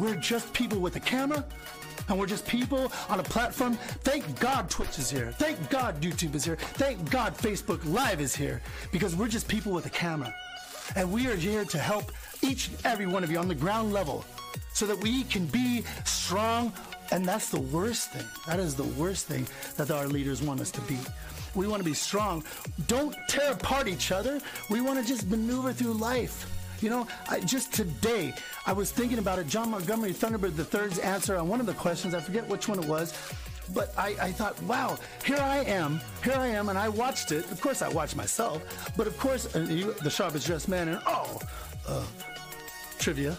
We're 0.00 0.16
just 0.16 0.52
people 0.52 0.78
with 0.78 0.96
a 0.96 1.00
camera 1.00 1.44
and 2.08 2.18
we're 2.18 2.26
just 2.26 2.46
people 2.46 2.92
on 3.08 3.20
a 3.20 3.22
platform. 3.22 3.74
Thank 4.04 4.38
God 4.40 4.70
Twitch 4.70 4.98
is 4.98 5.10
here. 5.10 5.32
Thank 5.32 5.70
God 5.70 6.00
YouTube 6.00 6.34
is 6.34 6.44
here. 6.44 6.56
Thank 6.56 7.10
God 7.10 7.36
Facebook 7.36 7.84
Live 7.84 8.20
is 8.20 8.34
here 8.34 8.60
because 8.90 9.14
we're 9.14 9.28
just 9.28 9.48
people 9.48 9.72
with 9.72 9.86
a 9.86 9.90
camera. 9.90 10.34
And 10.96 11.12
we 11.12 11.26
are 11.28 11.36
here 11.36 11.64
to 11.64 11.78
help 11.78 12.12
each 12.42 12.68
and 12.68 12.76
every 12.84 13.06
one 13.06 13.22
of 13.24 13.30
you 13.30 13.38
on 13.38 13.48
the 13.48 13.54
ground 13.54 13.92
level 13.92 14.24
so 14.72 14.86
that 14.86 14.98
we 14.98 15.24
can 15.24 15.46
be 15.46 15.84
strong. 16.04 16.72
And 17.10 17.24
that's 17.24 17.50
the 17.50 17.60
worst 17.60 18.10
thing. 18.10 18.26
That 18.46 18.58
is 18.58 18.74
the 18.74 18.84
worst 18.84 19.26
thing 19.26 19.46
that 19.76 19.90
our 19.90 20.06
leaders 20.06 20.42
want 20.42 20.60
us 20.60 20.70
to 20.72 20.80
be. 20.82 20.98
We 21.54 21.66
want 21.66 21.80
to 21.80 21.88
be 21.88 21.94
strong. 21.94 22.44
Don't 22.86 23.14
tear 23.28 23.52
apart 23.52 23.86
each 23.86 24.10
other. 24.10 24.40
We 24.70 24.80
want 24.80 25.00
to 25.00 25.06
just 25.06 25.28
maneuver 25.28 25.72
through 25.72 25.92
life. 25.92 26.46
You 26.82 26.90
know, 26.90 27.06
I, 27.28 27.38
just 27.38 27.72
today, 27.72 28.34
I 28.66 28.72
was 28.72 28.90
thinking 28.90 29.18
about 29.18 29.38
it. 29.38 29.46
John 29.46 29.70
Montgomery 29.70 30.12
Thunderbird 30.12 30.58
III's 30.58 30.98
answer 30.98 31.36
on 31.36 31.46
one 31.48 31.60
of 31.60 31.66
the 31.66 31.74
questions, 31.74 32.12
I 32.12 32.20
forget 32.20 32.46
which 32.48 32.66
one 32.66 32.80
it 32.80 32.86
was, 32.86 33.14
but 33.72 33.96
I, 33.96 34.16
I, 34.20 34.32
thought, 34.32 34.60
wow, 34.64 34.98
here 35.24 35.38
I 35.38 35.58
am, 35.58 36.00
here 36.24 36.34
I 36.34 36.48
am, 36.48 36.68
and 36.68 36.76
I 36.78 36.88
watched 36.88 37.30
it. 37.30 37.48
Of 37.52 37.60
course, 37.60 37.82
I 37.82 37.88
watched 37.88 38.16
myself, 38.16 38.92
but 38.96 39.06
of 39.06 39.16
course, 39.16 39.54
uh, 39.54 39.60
you, 39.60 39.92
the 39.92 40.10
sharpest 40.10 40.46
dressed 40.46 40.68
man 40.68 40.88
in 40.88 40.98
all 41.06 41.40
of 41.86 42.24
trivia. 42.98 43.36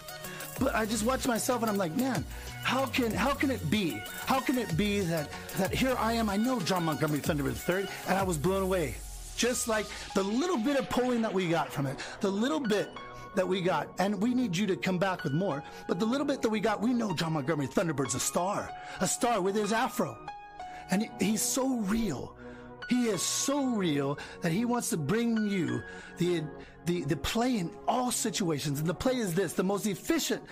But 0.60 0.74
I 0.74 0.86
just 0.86 1.04
watched 1.04 1.28
myself, 1.28 1.64
and 1.64 1.70
I'm 1.70 1.78
like, 1.78 1.96
man, 1.98 2.24
how 2.64 2.86
can 2.86 3.12
how 3.12 3.34
can 3.34 3.52
it 3.52 3.70
be? 3.70 4.02
How 4.26 4.40
can 4.40 4.58
it 4.58 4.78
be 4.78 5.02
that 5.02 5.30
that 5.58 5.74
here 5.74 5.96
I 6.00 6.14
am? 6.14 6.30
I 6.30 6.38
know 6.38 6.60
John 6.62 6.84
Montgomery 6.86 7.20
Thunderbird 7.20 7.58
III, 7.68 7.90
and 8.08 8.18
I 8.18 8.24
was 8.24 8.38
blown 8.38 8.64
away. 8.64 8.96
Just 9.36 9.68
like 9.68 9.88
the 10.14 10.24
little 10.24 10.58
bit 10.58 10.78
of 10.78 10.90
polling 10.90 11.22
that 11.24 11.34
we 11.34 11.50
got 11.50 11.74
from 11.74 11.88
it, 11.88 11.98
the 12.22 12.30
little 12.30 12.60
bit 12.60 12.90
that 13.36 13.48
we 13.48 13.62
got, 13.62 13.90
and 14.00 14.22
we 14.22 14.34
need 14.34 14.56
you 14.56 14.68
to 14.68 14.76
come 14.76 14.98
back 14.98 15.24
with 15.24 15.34
more. 15.34 15.64
But 15.88 16.00
the 16.00 16.06
little 16.06 16.26
bit 16.26 16.42
that 16.42 16.50
we 16.50 16.60
got, 16.60 16.82
we 16.82 16.94
know 16.94 17.14
John 17.14 17.34
Montgomery 17.34 17.68
Thunderbird's 17.68 18.16
a 18.16 18.20
star, 18.20 18.70
a 19.00 19.08
star 19.08 19.42
with 19.42 19.56
his 19.56 19.74
afro. 19.74 20.18
And 20.92 21.10
he's 21.20 21.42
so 21.42 21.78
real. 21.80 22.36
He 22.90 23.08
is 23.08 23.22
so 23.22 23.66
real 23.66 24.20
that 24.42 24.52
he 24.52 24.66
wants 24.66 24.90
to 24.90 24.98
bring 24.98 25.48
you 25.48 25.82
the, 26.18 26.44
the, 26.86 27.04
the 27.06 27.16
play 27.16 27.58
in 27.58 27.72
all 27.88 28.12
situations. 28.12 28.80
And 28.80 28.88
the 28.88 28.94
play 28.94 29.16
is 29.16 29.34
this 29.34 29.54
the 29.54 29.64
most 29.64 29.88
efficient 29.88 30.44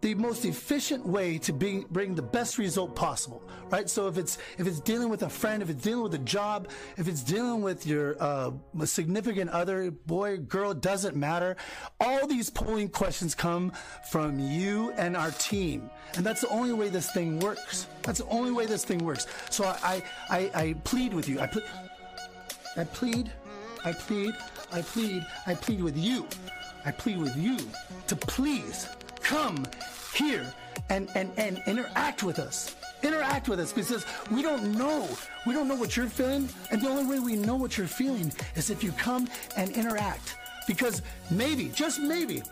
the 0.00 0.14
most 0.14 0.44
efficient 0.44 1.04
way 1.04 1.38
to 1.38 1.52
bring, 1.52 1.84
bring 1.90 2.14
the 2.14 2.22
best 2.22 2.56
result 2.56 2.96
possible, 2.96 3.42
right? 3.70 3.88
So 3.88 4.08
if 4.08 4.16
it's 4.16 4.38
if 4.56 4.66
it's 4.66 4.80
dealing 4.80 5.10
with 5.10 5.22
a 5.22 5.28
friend, 5.28 5.62
if 5.62 5.68
it's 5.68 5.82
dealing 5.82 6.02
with 6.02 6.14
a 6.14 6.24
job, 6.24 6.70
if 6.96 7.06
it's 7.06 7.22
dealing 7.22 7.60
with 7.60 7.86
your 7.86 8.16
uh, 8.20 8.52
significant 8.84 9.50
other, 9.50 9.90
boy, 9.90 10.38
girl, 10.38 10.72
doesn't 10.72 11.16
matter. 11.16 11.56
All 12.00 12.26
these 12.26 12.48
polling 12.48 12.88
questions 12.88 13.34
come 13.34 13.72
from 14.10 14.38
you 14.38 14.92
and 14.92 15.16
our 15.16 15.32
team, 15.32 15.90
and 16.16 16.24
that's 16.24 16.40
the 16.40 16.48
only 16.48 16.72
way 16.72 16.88
this 16.88 17.10
thing 17.12 17.38
works. 17.38 17.86
That's 18.02 18.20
the 18.20 18.28
only 18.28 18.52
way 18.52 18.66
this 18.66 18.84
thing 18.84 19.04
works. 19.04 19.26
So 19.50 19.64
I 19.64 20.02
I, 20.30 20.50
I, 20.54 20.72
plead 20.84 21.12
with 21.12 21.28
you. 21.28 21.40
I. 21.40 21.50
I 22.76 22.84
plead. 22.84 23.30
I 23.84 23.92
plead. 23.92 24.34
I 24.72 24.82
plead. 24.82 25.26
I 25.46 25.54
plead 25.54 25.82
with 25.82 25.98
you. 25.98 26.26
I 26.84 26.92
plead 26.92 27.18
with 27.18 27.36
you 27.36 27.58
to 28.06 28.16
please 28.16 28.88
come 29.30 29.64
here 30.12 30.52
and, 30.88 31.08
and, 31.14 31.30
and 31.36 31.62
interact 31.68 32.24
with 32.24 32.40
us. 32.40 32.74
Interact 33.04 33.48
with 33.48 33.60
us 33.60 33.72
because 33.72 34.04
we 34.28 34.42
don't 34.42 34.72
know. 34.76 35.08
We 35.46 35.54
don't 35.54 35.68
know 35.68 35.76
what 35.76 35.96
you're 35.96 36.08
feeling. 36.08 36.48
And 36.72 36.82
the 36.82 36.88
only 36.88 37.06
way 37.06 37.20
we 37.20 37.36
know 37.36 37.54
what 37.54 37.78
you're 37.78 37.86
feeling 37.86 38.32
is 38.56 38.70
if 38.70 38.82
you 38.82 38.90
come 38.92 39.28
and 39.56 39.70
interact. 39.70 40.36
Because 40.66 41.02
maybe, 41.30 41.68
just 41.68 42.00
maybe, 42.00 42.42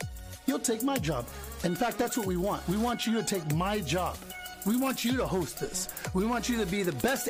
you'll 0.46 0.60
take 0.60 0.84
my 0.84 0.98
job. 0.98 1.26
In 1.64 1.74
fact, 1.74 1.98
that's 1.98 2.16
what 2.16 2.26
we 2.26 2.36
want. 2.36 2.66
We 2.68 2.76
want 2.76 3.08
you 3.08 3.14
to 3.14 3.24
take 3.24 3.52
my 3.54 3.80
job. 3.80 4.16
We 4.64 4.76
want 4.76 5.04
you 5.04 5.16
to 5.16 5.26
host 5.26 5.58
this. 5.58 5.88
We 6.14 6.26
want 6.26 6.48
you 6.48 6.58
to 6.58 6.66
be 6.66 6.84
the 6.84 6.92
best. 6.92 7.28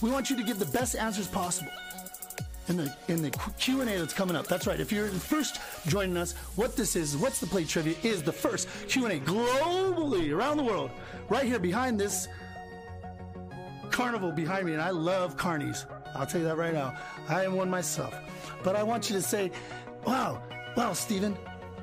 We 0.00 0.10
want 0.10 0.28
you 0.28 0.36
to 0.36 0.42
give 0.42 0.58
the 0.58 0.72
best 0.78 0.96
answers 0.96 1.28
possible 1.28 1.70
in 2.68 2.76
the 2.76 2.94
in 3.08 3.22
the 3.22 3.30
Q 3.58 3.80
and 3.80 3.90
A 3.90 3.98
that's 3.98 4.12
coming 4.12 4.36
up. 4.36 4.46
That's 4.46 4.66
right. 4.66 4.78
If 4.78 4.92
you're 4.92 5.08
first 5.08 5.60
joining 5.86 6.16
us, 6.16 6.32
what 6.56 6.76
this 6.76 6.96
is, 6.96 7.16
what's 7.16 7.40
the 7.40 7.46
play 7.46 7.64
trivia, 7.64 7.94
is 8.02 8.22
the 8.22 8.32
first 8.32 8.68
Q 8.88 9.06
and 9.06 9.14
A 9.14 9.20
globally 9.24 10.32
around 10.32 10.56
the 10.56 10.62
world, 10.62 10.90
right 11.28 11.44
here 11.44 11.58
behind 11.58 11.98
this 11.98 12.28
carnival 13.90 14.30
behind 14.30 14.66
me, 14.66 14.74
and 14.74 14.82
I 14.82 14.90
love 14.90 15.36
carnies. 15.36 15.84
I'll 16.14 16.26
tell 16.26 16.40
you 16.40 16.46
that 16.46 16.56
right 16.56 16.74
now. 16.74 16.96
I 17.28 17.44
am 17.44 17.54
one 17.54 17.70
myself, 17.70 18.14
but 18.62 18.76
I 18.76 18.82
want 18.82 19.10
you 19.10 19.16
to 19.16 19.22
say, 19.22 19.50
"Wow, 20.04 20.42
wow, 20.76 20.92
Stephen." 20.92 21.36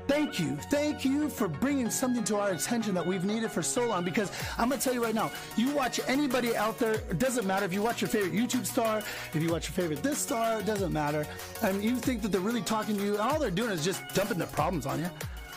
Thank 0.07 0.39
you. 0.39 0.55
Thank 0.69 1.03
you 1.03 1.29
for 1.29 1.47
bringing 1.47 1.89
something 1.89 2.24
to 2.25 2.38
our 2.38 2.51
attention 2.51 2.93
that 2.93 3.05
we've 3.05 3.25
needed 3.25 3.51
for 3.51 3.63
so 3.63 3.88
long. 3.88 4.03
Because 4.03 4.31
I'm 4.57 4.69
going 4.69 4.79
to 4.79 4.83
tell 4.83 4.93
you 4.93 5.03
right 5.03 5.15
now, 5.15 5.31
you 5.57 5.71
watch 5.71 6.00
anybody 6.07 6.55
out 6.55 6.77
there, 6.77 6.93
it 6.93 7.17
doesn't 7.17 7.47
matter 7.47 7.65
if 7.65 7.74
you 7.74 7.81
watch 7.81 8.01
your 8.01 8.09
favorite 8.09 8.33
YouTube 8.33 8.65
star, 8.65 9.00
if 9.33 9.41
you 9.41 9.51
watch 9.51 9.67
your 9.67 9.74
favorite 9.74 10.03
this 10.03 10.19
star, 10.19 10.59
it 10.59 10.65
doesn't 10.65 10.93
matter. 10.93 11.25
And 11.63 11.83
you 11.83 11.95
think 11.95 12.21
that 12.21 12.31
they're 12.31 12.41
really 12.41 12.62
talking 12.62 12.95
to 12.97 13.03
you, 13.03 13.13
and 13.13 13.21
all 13.21 13.39
they're 13.39 13.50
doing 13.50 13.71
is 13.71 13.83
just 13.83 14.03
dumping 14.13 14.38
their 14.38 14.47
problems 14.47 14.85
on 14.85 15.00
you. 15.00 15.09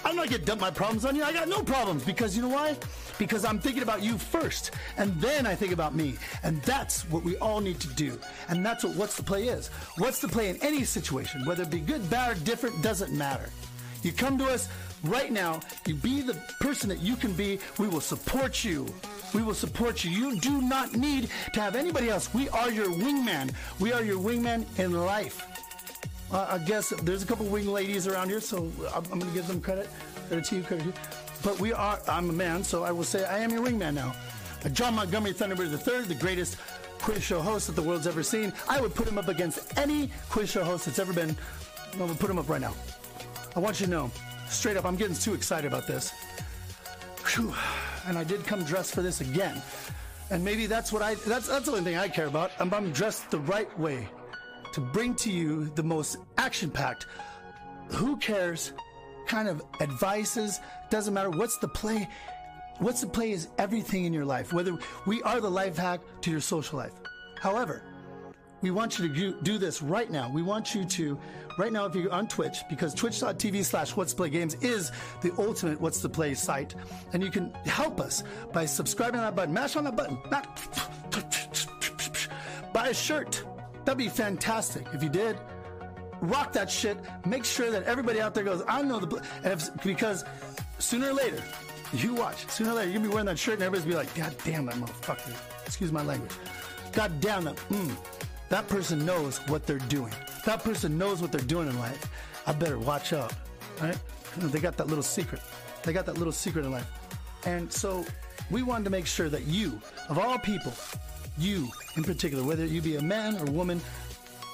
I'm 0.05 0.15
not 0.17 0.31
gonna 0.31 0.39
dump 0.39 0.61
my 0.61 0.71
problems 0.71 1.05
on 1.05 1.17
you. 1.17 1.25
I 1.25 1.33
got 1.33 1.49
no 1.49 1.63
problems 1.63 2.05
because 2.05 2.37
you 2.37 2.43
know 2.43 2.49
why? 2.49 2.77
Because 3.19 3.45
I'm 3.45 3.59
thinking 3.59 3.83
about 3.83 4.03
you 4.03 4.17
first, 4.17 4.71
and 4.97 5.13
then 5.21 5.45
I 5.45 5.57
think 5.57 5.73
about 5.73 5.95
me, 5.95 6.15
and 6.45 6.63
that's 6.63 7.03
what 7.11 7.25
we 7.25 7.37
all 7.39 7.61
need 7.61 7.81
to 7.81 7.89
do. 7.89 8.19
And 8.49 8.65
that's 8.65 8.85
what 8.85 8.95
what's 8.95 9.17
the 9.17 9.25
play 9.25 9.49
is. 9.49 9.69
What's 9.99 10.21
the 10.21 10.29
play 10.29 10.51
in 10.51 10.57
any 10.63 10.85
situation, 10.85 11.45
whether 11.45 11.65
it 11.65 11.71
be 11.71 11.81
good, 11.81 12.09
bad, 12.09 12.37
or 12.37 12.41
different, 12.41 12.81
doesn't 12.81 13.13
matter. 13.13 13.51
You 14.03 14.13
come 14.13 14.39
to 14.39 14.47
us 14.47 14.69
right 15.05 15.31
now. 15.33 15.61
You 15.87 15.95
be 15.95 16.23
the 16.23 16.35
person 16.61 16.89
that 16.89 17.01
you 17.01 17.17
can 17.17 17.33
be. 17.33 17.59
We 17.79 17.89
will 17.89 18.01
support 18.01 18.65
you. 18.65 18.87
We 19.35 19.43
will 19.43 19.55
support 19.55 20.05
you. 20.05 20.11
You 20.11 20.41
do 20.41 20.61
not 20.61 20.95
need 20.95 21.29
to 21.53 21.61
have 21.61 21.77
anybody 21.77 22.09
else. 22.09 22.33
We 22.33 22.49
are 22.51 22.71
your 22.71 22.89
wingman. 22.89 23.53
We 23.79 23.93
are 23.93 24.03
your 24.03 24.19
wingman 24.19 24.67
in 24.79 24.93
life. 24.93 25.47
Uh, 26.31 26.47
I 26.51 26.59
guess 26.59 26.91
there's 27.03 27.23
a 27.23 27.27
couple 27.27 27.47
wing 27.47 27.67
ladies 27.67 28.07
around 28.07 28.29
here, 28.29 28.41
so 28.41 28.71
I'm, 28.95 29.05
I'm 29.11 29.19
going 29.19 29.31
to 29.31 29.35
give 29.35 29.47
them 29.47 29.61
credit. 29.61 29.89
Credit 30.29 30.45
to 30.47 30.57
you, 30.57 30.63
credit 30.63 30.83
to 30.83 30.89
you. 30.89 30.95
But 31.43 31.59
we 31.59 31.73
are, 31.73 31.99
I'm 32.09 32.29
a 32.31 32.33
man, 32.33 32.63
so 32.65 32.85
I 32.85 32.93
will 32.93 33.05
say 33.05 33.25
I 33.25 33.39
am 33.39 33.51
your 33.51 33.63
wingman 33.63 33.95
now. 33.95 34.15
Uh, 34.65 34.69
John 34.71 34.95
Montgomery 34.95 35.33
Thunderbird 35.33 35.71
III, 35.71 36.05
the 36.07 36.15
greatest 36.15 36.59
quiz 37.01 37.23
show 37.23 37.41
host 37.41 37.69
that 37.69 37.77
the 37.77 37.83
world's 37.83 38.07
ever 38.07 38.23
seen. 38.23 38.53
I 38.69 38.81
would 38.81 38.95
put 38.95 39.09
him 39.09 39.19
up 39.19 39.29
against 39.29 39.79
any 39.79 40.11
quiz 40.29 40.51
show 40.51 40.65
host 40.65 40.87
that's 40.87 40.99
ever 40.99 41.13
been. 41.13 41.37
I'm 41.93 41.99
going 41.99 42.13
to 42.13 42.19
put 42.19 42.29
him 42.29 42.39
up 42.39 42.49
right 42.49 42.61
now. 42.61 42.75
I 43.59 43.61
want 43.61 43.81
you 43.81 43.87
to 43.87 43.91
know, 43.91 44.09
straight 44.49 44.77
up, 44.77 44.85
I'm 44.85 44.95
getting 44.95 45.17
too 45.17 45.35
excited 45.35 45.67
about 45.67 45.89
this. 45.89 46.13
Whew. 47.35 47.53
And 48.07 48.17
I 48.17 48.23
did 48.23 48.47
come 48.47 48.63
dressed 48.63 48.95
for 48.95 49.03
this 49.03 49.21
again. 49.21 49.61
And 50.31 50.45
maybe 50.45 50.67
that's 50.67 50.93
what 50.93 51.03
I, 51.03 51.15
that's, 51.15 51.49
that's 51.49 51.65
the 51.65 51.73
only 51.73 51.83
thing 51.83 51.97
I 51.97 52.07
care 52.07 52.27
about. 52.27 52.53
I'm, 52.61 52.73
I'm 52.73 52.93
dressed 52.93 53.33
the 53.33 53.41
right 53.41 53.77
way 53.77 54.07
to 54.75 54.81
bring 54.81 55.17
to 55.17 55.33
you 55.33 55.73
the 55.75 55.83
most 55.83 56.19
action 56.37 56.71
packed, 56.71 57.07
who 57.89 58.17
cares 58.19 58.75
kind 59.27 59.49
of 59.49 59.61
advices. 59.81 60.61
Doesn't 60.89 61.13
matter 61.13 61.31
what's 61.31 61.59
the 61.59 61.67
play. 61.67 62.09
What's 62.79 63.01
the 63.01 63.09
play 63.09 63.33
is 63.33 63.49
everything 63.59 64.05
in 64.05 64.13
your 64.13 64.25
life. 64.25 64.53
Whether 64.53 64.79
we 65.05 65.21
are 65.23 65.41
the 65.41 65.51
life 65.51 65.77
hack 65.77 65.99
to 66.21 66.31
your 66.31 66.41
social 66.41 66.79
life. 66.79 66.93
However, 67.41 67.83
we 68.61 68.71
want 68.71 69.01
you 69.01 69.09
to 69.09 69.41
do 69.43 69.59
this 69.59 69.83
right 69.83 70.11
now. 70.13 70.31
We 70.33 70.43
want 70.43 70.77
you 70.77 70.85
to, 70.85 71.19
right 71.59 71.73
now, 71.73 71.85
if 71.85 71.95
you're 71.95 72.13
on 72.13 72.29
Twitch, 72.29 72.63
because 72.71 72.95
twitch.tv 72.95 73.65
slash 73.65 73.97
what's 73.97 74.15
play 74.15 74.31
games 74.31 74.55
is 74.57 74.93
the 75.21 75.33
ultimate 75.39 75.81
what's 75.81 76.01
the 76.01 76.09
play 76.09 76.35
site. 76.35 76.75
And 77.13 77.23
you 77.23 77.31
can 77.31 77.53
help 77.67 78.01
us 78.01 78.23
by 78.53 78.65
subscribing 78.65 79.21
on 79.21 79.27
that 79.27 79.37
button. 79.37 79.53
Mash 79.53 79.77
on 79.77 79.85
that 79.85 79.97
button. 79.97 80.19
Buy 82.73 82.89
a 82.89 82.95
shirt. 82.95 83.45
That'd 83.85 83.99
be 83.99 84.09
fantastic. 84.09 84.87
If 84.93 85.03
you 85.03 85.09
did, 85.09 85.37
rock 86.21 86.53
that 86.53 86.71
shit. 86.71 86.97
Make 87.27 87.45
sure 87.45 87.71
that 87.71 87.85
everybody 87.85 88.21
out 88.21 88.35
there 88.35 88.45
goes, 88.45 88.63
I 88.69 88.83
know 88.83 89.01
the, 89.01 89.23
if, 89.45 89.71
because 89.83 90.25
sooner 90.79 91.09
or 91.09 91.15
later, 91.15 91.43
you 91.93 92.15
watch, 92.15 92.47
sooner 92.49 92.71
or 92.71 92.75
later, 92.75 92.91
you're 92.91 92.99
gonna 92.99 93.09
be 93.09 93.15
wearing 93.15 93.27
that 93.27 93.39
shirt 93.39 93.55
and 93.55 93.63
everybody's 93.63 93.93
gonna 93.93 94.05
be 94.05 94.21
like, 94.21 94.33
God 94.33 94.45
damn 94.45 94.67
that 94.67 94.75
motherfucker. 94.77 95.67
Excuse 95.67 95.91
my 95.91 96.03
language. 96.03 96.33
God 96.93 97.21
damn 97.21 97.45
that. 97.45 97.57
Mm 97.71 97.97
that 98.49 98.67
person 98.69 99.05
knows 99.05 99.39
what 99.49 99.67
they're 99.67 99.79
doing. 99.79 100.13
That 100.49 100.65
person 100.65 100.97
knows 100.97 101.21
what 101.21 101.31
they're 101.31 101.43
doing 101.43 101.69
in 101.69 101.79
life. 101.79 102.11
I 102.47 102.55
better 102.55 102.79
watch 102.79 103.13
out, 103.13 103.35
right? 103.83 103.99
They 104.39 104.61
got 104.61 104.79
that 104.79 104.87
little 104.87 105.03
secret. 105.03 105.43
They 105.83 105.93
got 105.93 106.07
that 106.07 106.17
little 106.17 106.33
secret 106.33 106.65
in 106.65 106.71
life. 106.71 106.91
And 107.45 107.71
so 107.71 108.03
we 108.51 108.63
wanted 108.63 108.85
to 108.85 108.91
make 108.91 109.07
sure 109.07 109.29
that 109.29 109.43
you, 109.43 109.79
of 110.09 110.19
all 110.19 110.39
people, 110.39 110.73
you 111.37 111.69
in 111.97 112.03
particular, 112.03 112.43
whether 112.43 112.65
you 112.65 112.81
be 112.81 112.97
a 112.97 113.03
man 113.03 113.37
or 113.37 113.45
woman, 113.53 113.79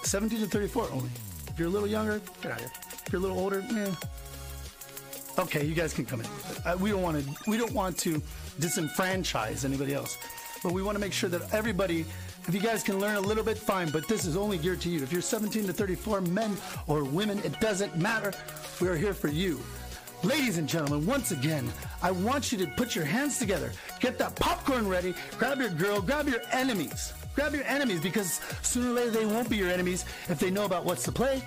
17 0.02 0.40
to 0.40 0.46
34 0.48 0.88
only. 0.90 1.10
If 1.46 1.60
you're 1.60 1.68
a 1.68 1.70
little 1.70 1.86
younger, 1.86 2.20
get 2.42 2.50
out 2.50 2.58
of 2.58 2.64
here. 2.64 2.72
If 3.06 3.12
you're 3.12 3.20
a 3.20 3.22
little 3.22 3.38
older, 3.38 3.64
eh. 3.76 3.94
Okay, 5.38 5.64
you 5.64 5.76
guys 5.76 5.94
can 5.94 6.04
come 6.04 6.22
in. 6.22 6.26
Uh, 6.66 6.76
we 6.76 6.90
don't 6.90 7.02
want 7.02 7.24
to. 7.24 7.50
We 7.50 7.56
don't 7.56 7.72
want 7.72 7.96
to 7.98 8.20
disenfranchise 8.58 9.64
anybody 9.64 9.94
else, 9.94 10.18
but 10.60 10.72
we 10.72 10.82
want 10.82 10.96
to 10.96 11.00
make 11.00 11.12
sure 11.12 11.30
that 11.30 11.54
everybody 11.54 12.04
if 12.46 12.54
you 12.54 12.60
guys 12.60 12.82
can 12.82 12.98
learn 13.00 13.16
a 13.16 13.20
little 13.20 13.44
bit, 13.44 13.56
fine, 13.56 13.90
but 13.90 14.06
this 14.06 14.24
is 14.24 14.36
only 14.36 14.58
geared 14.58 14.80
to 14.82 14.88
you. 14.88 15.02
If 15.02 15.12
you're 15.12 15.22
17 15.22 15.66
to 15.66 15.72
34, 15.72 16.20
men 16.22 16.56
or 16.86 17.04
women, 17.04 17.38
it 17.38 17.58
doesn't 17.60 17.96
matter. 17.96 18.32
We 18.80 18.88
are 18.88 18.96
here 18.96 19.14
for 19.14 19.28
you. 19.28 19.60
Ladies 20.22 20.58
and 20.58 20.68
gentlemen, 20.68 21.06
once 21.06 21.32
again, 21.32 21.70
I 22.02 22.10
want 22.10 22.50
you 22.50 22.58
to 22.58 22.66
put 22.76 22.94
your 22.94 23.04
hands 23.04 23.38
together, 23.38 23.72
get 24.00 24.18
that 24.18 24.36
popcorn 24.36 24.88
ready, 24.88 25.14
grab 25.38 25.58
your 25.58 25.70
girl, 25.70 26.00
grab 26.00 26.28
your 26.28 26.40
enemies. 26.52 27.12
Grab 27.34 27.52
your 27.52 27.64
enemies 27.64 28.00
because 28.00 28.40
sooner 28.62 28.90
or 28.90 28.94
later 28.94 29.10
they 29.10 29.26
won't 29.26 29.50
be 29.50 29.56
your 29.56 29.70
enemies 29.70 30.04
if 30.28 30.38
they 30.38 30.50
know 30.50 30.64
about 30.64 30.84
what's 30.84 31.02
to 31.04 31.12
play. 31.12 31.42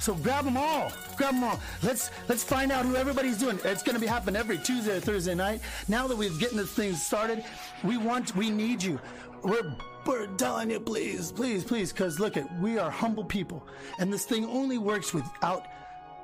So 0.00 0.14
grab 0.14 0.44
them 0.44 0.56
all. 0.56 0.92
Grab 1.16 1.34
them 1.34 1.44
all. 1.44 1.60
Let's 1.82 2.10
let's 2.28 2.44
find 2.44 2.70
out 2.70 2.86
who 2.86 2.96
everybody's 2.96 3.36
doing. 3.36 3.58
It's 3.64 3.82
going 3.82 3.94
to 3.94 4.00
be 4.00 4.06
happening 4.06 4.36
every 4.36 4.58
Tuesday 4.58 4.96
or 4.96 5.00
Thursday 5.00 5.34
night. 5.34 5.60
Now 5.88 6.06
that 6.06 6.16
we've 6.16 6.38
getting 6.38 6.56
this 6.56 6.72
thing 6.72 6.94
started, 6.94 7.44
we 7.82 7.96
want 7.96 8.34
we 8.36 8.50
need 8.50 8.82
you. 8.82 8.98
We're 9.42 9.76
we're 10.06 10.26
telling 10.26 10.70
you, 10.70 10.80
please, 10.80 11.30
please, 11.32 11.64
please, 11.64 11.92
because 11.92 12.18
look 12.18 12.36
at 12.36 12.60
we 12.60 12.78
are 12.78 12.90
humble 12.90 13.24
people, 13.24 13.66
and 13.98 14.12
this 14.12 14.24
thing 14.24 14.44
only 14.46 14.78
works 14.78 15.12
without 15.12 15.66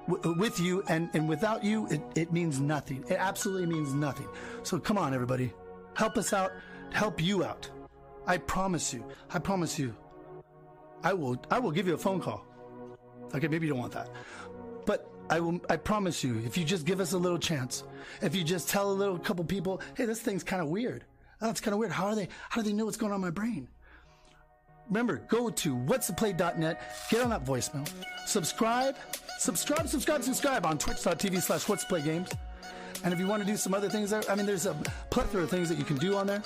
with 0.07 0.59
you, 0.59 0.83
and 0.89 1.11
and 1.15 1.29
without 1.29 1.63
you, 1.63 1.87
it, 1.89 2.01
it 2.15 2.33
means 2.33 2.61
nothing. 2.61 3.05
It 3.09 3.17
absolutely 3.19 3.67
means 3.67 3.95
nothing. 3.95 4.29
So 4.63 4.79
come 4.79 4.99
on, 4.99 5.15
everybody, 5.15 5.53
help 5.95 6.17
us 6.17 6.33
out, 6.33 6.53
help 6.93 7.23
you 7.23 7.45
out. 7.45 7.71
I 8.27 8.39
promise 8.39 8.93
you. 8.93 9.05
I 9.31 9.39
promise 9.39 9.79
you. 9.79 9.95
I 11.03 11.13
will. 11.13 11.37
I 11.51 11.59
will 11.59 11.71
give 11.71 11.87
you 11.87 11.95
a 11.95 11.99
phone 11.99 12.21
call. 12.21 12.45
Okay, 13.35 13.49
maybe 13.49 13.67
you 13.67 13.73
don't 13.73 13.81
want 13.81 13.93
that, 13.93 14.11
but 14.87 15.11
I 15.31 15.41
will. 15.41 15.61
I 15.69 15.77
promise 15.77 16.25
you, 16.25 16.41
if 16.45 16.57
you 16.57 16.65
just 16.65 16.87
give 16.87 17.01
us 17.01 17.13
a 17.13 17.19
little 17.19 17.39
chance, 17.39 17.85
if 18.23 18.35
you 18.35 18.45
just 18.45 18.69
tell 18.69 18.91
a 18.91 18.93
little 18.93 19.19
couple 19.19 19.45
people, 19.45 19.81
hey, 19.97 20.07
this 20.07 20.21
thing's 20.21 20.43
kind 20.43 20.63
of 20.63 20.69
weird. 20.69 21.05
Oh, 21.45 21.49
that's 21.49 21.61
kind 21.61 21.75
of 21.75 21.79
weird. 21.79 21.93
How 21.93 22.07
are 22.07 22.15
they? 22.15 22.27
How 22.49 22.63
do 22.63 22.69
they 22.69 22.73
know 22.73 22.87
what's 22.87 22.97
going 22.97 23.13
on 23.13 23.17
in 23.17 23.21
my 23.21 23.31
brain? 23.31 23.69
Remember, 24.89 25.17
go 25.29 25.51
to 25.51 25.77
what'stheplay.net, 25.77 26.81
get 27.11 27.21
on 27.21 27.29
that 27.29 27.45
voicemail, 27.45 27.87
subscribe, 28.27 28.97
subscribe, 29.39 29.87
subscribe, 29.87 30.23
subscribe 30.23 30.65
on 30.65 30.79
twitch.tv 30.79 31.43
slash 31.43 31.69
what's 31.69 31.85
play 31.85 32.01
games. 32.01 32.31
And 33.03 33.13
if 33.13 33.21
you 33.21 33.27
want 33.27 33.43
to 33.43 33.47
do 33.47 33.59
some 33.59 33.75
other 33.75 33.91
things 33.91 34.09
there, 34.09 34.23
I 34.31 34.35
mean, 34.35 34.47
there's 34.47 34.65
a 34.65 34.75
plethora 35.11 35.43
of 35.43 35.51
things 35.51 35.69
that 35.69 35.77
you 35.77 35.85
can 35.85 35.99
do 35.99 36.17
on 36.17 36.27
there. 36.27 36.43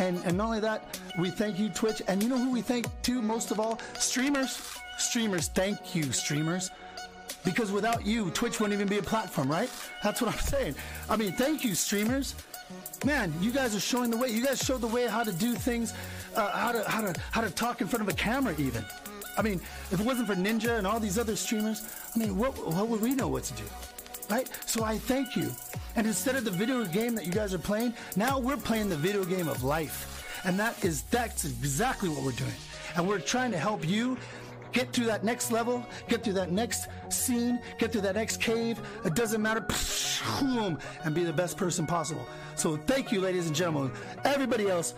And, 0.00 0.18
and 0.24 0.36
not 0.36 0.46
only 0.46 0.60
that, 0.60 0.98
we 1.16 1.30
thank 1.30 1.60
you, 1.60 1.68
Twitch. 1.68 2.02
And 2.08 2.20
you 2.20 2.28
know 2.28 2.38
who 2.38 2.50
we 2.50 2.60
thank 2.60 2.86
too, 3.02 3.22
most 3.22 3.52
of 3.52 3.60
all? 3.60 3.78
Streamers. 4.00 4.80
Streamers. 4.98 5.46
Thank 5.46 5.94
you, 5.94 6.10
streamers. 6.10 6.72
Because 7.44 7.70
without 7.70 8.04
you, 8.04 8.30
Twitch 8.30 8.58
wouldn't 8.58 8.76
even 8.76 8.88
be 8.88 8.98
a 8.98 9.02
platform, 9.02 9.48
right? 9.48 9.70
That's 10.02 10.20
what 10.20 10.32
I'm 10.32 10.40
saying. 10.44 10.74
I 11.08 11.16
mean, 11.16 11.32
thank 11.34 11.62
you, 11.62 11.76
streamers. 11.76 12.34
Man, 13.04 13.32
you 13.40 13.52
guys 13.52 13.74
are 13.74 13.80
showing 13.80 14.10
the 14.10 14.16
way. 14.16 14.28
You 14.28 14.44
guys 14.44 14.62
showed 14.62 14.80
the 14.80 14.86
way 14.86 15.06
how 15.06 15.22
to 15.22 15.32
do 15.32 15.54
things, 15.54 15.92
uh, 16.34 16.50
how 16.52 16.72
to 16.72 16.82
how 16.88 17.00
to 17.02 17.20
how 17.32 17.40
to 17.40 17.50
talk 17.50 17.80
in 17.80 17.86
front 17.86 18.02
of 18.02 18.08
a 18.08 18.16
camera, 18.16 18.54
even. 18.58 18.84
I 19.36 19.42
mean, 19.42 19.60
if 19.90 20.00
it 20.00 20.06
wasn't 20.06 20.28
for 20.28 20.34
Ninja 20.34 20.78
and 20.78 20.86
all 20.86 21.00
these 21.00 21.18
other 21.18 21.36
streamers, 21.36 21.82
I 22.14 22.18
mean, 22.18 22.36
what 22.36 22.52
what 22.66 22.88
would 22.88 23.00
we 23.00 23.14
know 23.14 23.28
what 23.28 23.44
to 23.44 23.54
do, 23.54 23.64
right? 24.30 24.48
So 24.66 24.84
I 24.84 24.98
thank 24.98 25.36
you. 25.36 25.50
And 25.96 26.06
instead 26.06 26.36
of 26.36 26.44
the 26.44 26.50
video 26.50 26.84
game 26.84 27.14
that 27.14 27.26
you 27.26 27.32
guys 27.32 27.52
are 27.52 27.58
playing, 27.58 27.94
now 28.16 28.38
we're 28.38 28.56
playing 28.56 28.88
the 28.88 28.96
video 28.96 29.24
game 29.24 29.48
of 29.48 29.62
life, 29.62 30.24
and 30.44 30.58
that 30.58 30.82
is 30.84 31.02
that's 31.04 31.44
exactly 31.44 32.08
what 32.08 32.22
we're 32.22 32.32
doing. 32.32 32.58
And 32.96 33.08
we're 33.08 33.18
trying 33.18 33.50
to 33.50 33.58
help 33.58 33.86
you 33.86 34.16
get 34.74 34.92
to 34.92 35.04
that 35.04 35.24
next 35.24 35.50
level, 35.50 35.86
get 36.08 36.22
to 36.24 36.32
that 36.34 36.50
next 36.50 36.88
scene, 37.08 37.58
get 37.78 37.92
to 37.92 38.00
that 38.02 38.16
next 38.16 38.40
cave. 38.40 38.78
It 39.04 39.14
doesn't 39.14 39.40
matter. 39.40 39.64
And 41.04 41.14
be 41.14 41.24
the 41.24 41.32
best 41.32 41.56
person 41.56 41.86
possible. 41.86 42.26
So 42.56 42.76
thank 42.76 43.10
you, 43.10 43.20
ladies 43.20 43.46
and 43.46 43.56
gentlemen. 43.56 43.92
Everybody 44.24 44.68
else, 44.68 44.94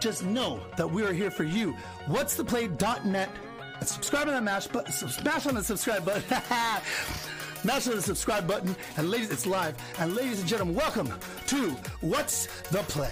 just 0.00 0.24
know 0.24 0.60
that 0.76 0.90
we 0.90 1.04
are 1.04 1.12
here 1.12 1.30
for 1.30 1.44
you. 1.44 1.74
What's 2.06 2.36
the 2.36 2.44
play.net? 2.44 3.30
Subscribe 3.82 4.28
on 4.28 4.34
that 4.34 4.42
mash 4.42 4.66
button. 4.66 4.92
Smash 4.92 5.46
on 5.46 5.54
the 5.54 5.64
subscribe 5.64 6.04
button. 6.04 6.22
Mash 7.64 7.88
on 7.88 7.96
the 7.96 8.02
subscribe 8.02 8.46
button. 8.46 8.76
And 8.96 9.10
ladies, 9.10 9.30
it's 9.30 9.46
live. 9.46 9.76
And 9.98 10.14
ladies 10.14 10.40
and 10.40 10.48
gentlemen, 10.48 10.74
welcome 10.74 11.12
to 11.48 11.70
What's 12.00 12.46
the 12.68 12.82
Play? 12.84 13.10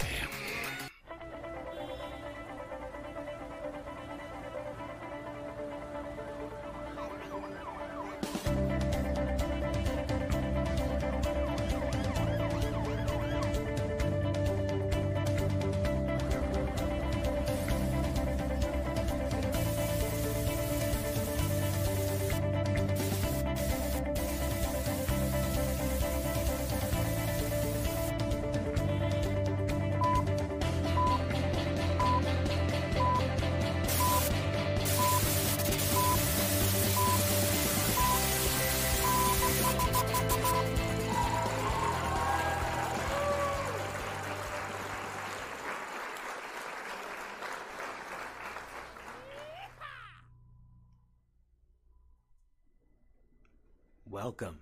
Welcome. 54.24 54.60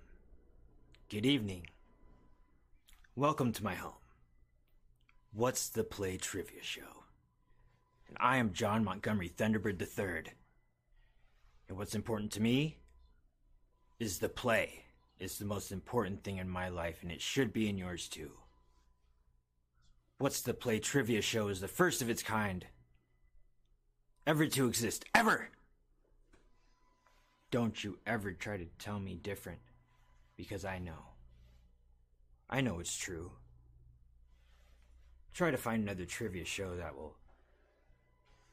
Good 1.07 1.25
evening. 1.25 1.67
Welcome 3.15 3.53
to 3.53 3.63
my 3.63 3.75
home. 3.75 4.03
What's 5.31 5.69
the 5.69 5.85
Play 5.85 6.17
Trivia 6.17 6.61
Show? 6.61 7.05
And 8.09 8.17
I 8.19 8.35
am 8.35 8.51
John 8.51 8.83
Montgomery 8.83 9.29
Thunderbird 9.29 9.81
III. 9.81 10.33
And 11.69 11.77
what's 11.77 11.95
important 11.95 12.33
to 12.33 12.41
me 12.41 12.79
is 14.01 14.19
the 14.19 14.27
play. 14.27 14.83
It's 15.17 15.37
the 15.37 15.45
most 15.45 15.71
important 15.71 16.25
thing 16.25 16.39
in 16.39 16.49
my 16.49 16.67
life, 16.67 16.97
and 17.01 17.09
it 17.09 17.21
should 17.21 17.53
be 17.53 17.69
in 17.69 17.77
yours 17.77 18.09
too. 18.09 18.31
What's 20.17 20.41
the 20.41 20.53
Play 20.53 20.79
Trivia 20.79 21.21
Show 21.21 21.47
is 21.47 21.61
the 21.61 21.69
first 21.69 22.01
of 22.01 22.09
its 22.09 22.21
kind 22.21 22.65
ever 24.27 24.45
to 24.45 24.67
exist. 24.67 25.05
Ever! 25.15 25.51
Don't 27.53 27.83
you 27.83 27.99
ever 28.07 28.31
try 28.31 28.57
to 28.57 28.65
tell 28.79 28.99
me 28.99 29.13
different, 29.13 29.59
because 30.35 30.65
I 30.65 30.79
know. 30.79 31.05
I 32.49 32.61
know 32.61 32.79
it's 32.79 32.97
true. 32.97 33.29
Try 35.35 35.51
to 35.51 35.57
find 35.57 35.83
another 35.83 36.05
trivia 36.05 36.45
show 36.45 36.75
that 36.77 36.95
will 36.95 37.15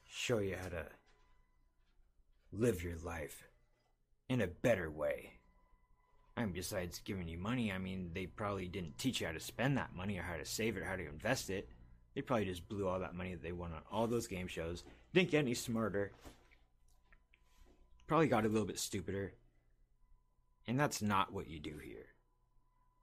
show 0.06 0.40
you 0.40 0.54
how 0.62 0.68
to 0.68 0.84
live 2.52 2.84
your 2.84 2.98
life 3.02 3.48
in 4.28 4.42
a 4.42 4.46
better 4.46 4.90
way. 4.90 5.30
I 6.36 6.42
mean, 6.42 6.52
besides 6.52 7.00
giving 7.02 7.26
you 7.26 7.38
money, 7.38 7.72
I 7.72 7.78
mean, 7.78 8.10
they 8.12 8.26
probably 8.26 8.68
didn't 8.68 8.98
teach 8.98 9.22
you 9.22 9.28
how 9.28 9.32
to 9.32 9.40
spend 9.40 9.78
that 9.78 9.96
money 9.96 10.18
or 10.18 10.22
how 10.24 10.36
to 10.36 10.44
save 10.44 10.76
it, 10.76 10.80
or 10.80 10.84
how 10.84 10.96
to 10.96 11.08
invest 11.08 11.48
it. 11.48 11.70
They 12.14 12.20
probably 12.20 12.44
just 12.44 12.68
blew 12.68 12.86
all 12.86 13.00
that 13.00 13.14
money 13.14 13.32
that 13.32 13.42
they 13.42 13.52
won 13.52 13.72
on 13.72 13.80
all 13.90 14.06
those 14.06 14.26
game 14.26 14.46
shows, 14.46 14.84
didn't 15.14 15.30
get 15.30 15.38
any 15.38 15.54
smarter, 15.54 16.12
probably 18.10 18.26
got 18.26 18.44
a 18.44 18.48
little 18.48 18.66
bit 18.66 18.76
stupider. 18.76 19.32
And 20.66 20.80
that's 20.80 21.00
not 21.00 21.32
what 21.32 21.48
you 21.48 21.60
do 21.60 21.78
here. 21.80 22.06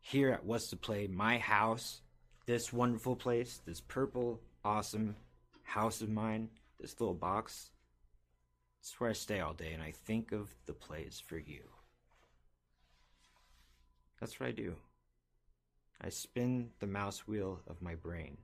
Here 0.02 0.32
at 0.32 0.44
What's 0.44 0.70
the 0.70 0.76
Play, 0.76 1.08
my 1.08 1.38
house, 1.38 2.02
this 2.46 2.74
wonderful 2.74 3.16
place, 3.16 3.62
this 3.66 3.80
purple, 3.80 4.42
awesome 4.66 5.16
house 5.64 6.02
of 6.02 6.10
mine, 6.10 6.50
this 6.78 7.00
little 7.00 7.16
box, 7.16 7.70
it's 8.82 9.00
where 9.00 9.12
I 9.12 9.14
stay 9.14 9.40
all 9.40 9.54
day 9.54 9.72
and 9.72 9.82
I 9.82 9.92
think 9.92 10.34
of 10.34 10.54
the 10.66 10.74
plays 10.74 11.24
for 11.26 11.38
you. 11.38 11.62
That's 14.20 14.38
what 14.42 14.50
I 14.50 14.52
do. 14.52 14.76
I 16.02 16.10
spin 16.10 16.72
the 16.82 16.86
mouse 16.86 17.26
wheel 17.26 17.62
of 17.66 17.82
my 17.82 17.96
brain. 17.96 18.40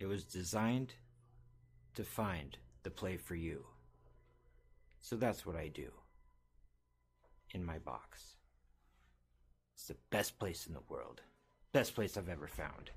It 0.00 0.06
was 0.06 0.24
designed 0.24 0.94
to 1.94 2.02
find 2.02 2.58
the 2.82 2.90
play 2.90 3.16
for 3.16 3.36
you. 3.36 3.66
So 5.08 5.14
that's 5.14 5.46
what 5.46 5.54
I 5.54 5.68
do 5.68 5.92
in 7.52 7.64
my 7.64 7.78
box. 7.78 8.38
It's 9.76 9.86
the 9.86 9.94
best 10.10 10.36
place 10.36 10.66
in 10.66 10.74
the 10.74 10.80
world. 10.88 11.20
Best 11.72 11.94
place 11.94 12.16
I've 12.16 12.28
ever 12.28 12.48
found. 12.48 12.90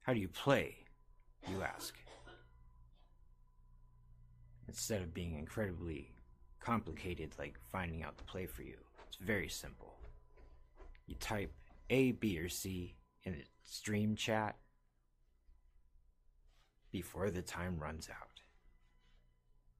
How 0.00 0.14
do 0.14 0.20
you 0.20 0.28
play? 0.28 0.74
You 1.50 1.62
ask. 1.62 1.94
Instead 4.68 5.02
of 5.02 5.12
being 5.12 5.38
incredibly 5.38 6.14
complicated, 6.60 7.34
like 7.38 7.58
finding 7.70 8.02
out 8.02 8.16
the 8.16 8.24
play 8.24 8.46
for 8.46 8.62
you, 8.62 8.78
it's 9.06 9.18
very 9.18 9.50
simple. 9.50 9.98
You 11.06 11.16
type 11.16 11.52
A, 11.90 12.12
B, 12.12 12.38
or 12.38 12.48
C 12.48 12.96
in 13.24 13.32
the 13.32 13.44
stream 13.64 14.16
chat 14.16 14.56
before 16.90 17.28
the 17.28 17.42
time 17.42 17.78
runs 17.78 18.08
out. 18.08 18.27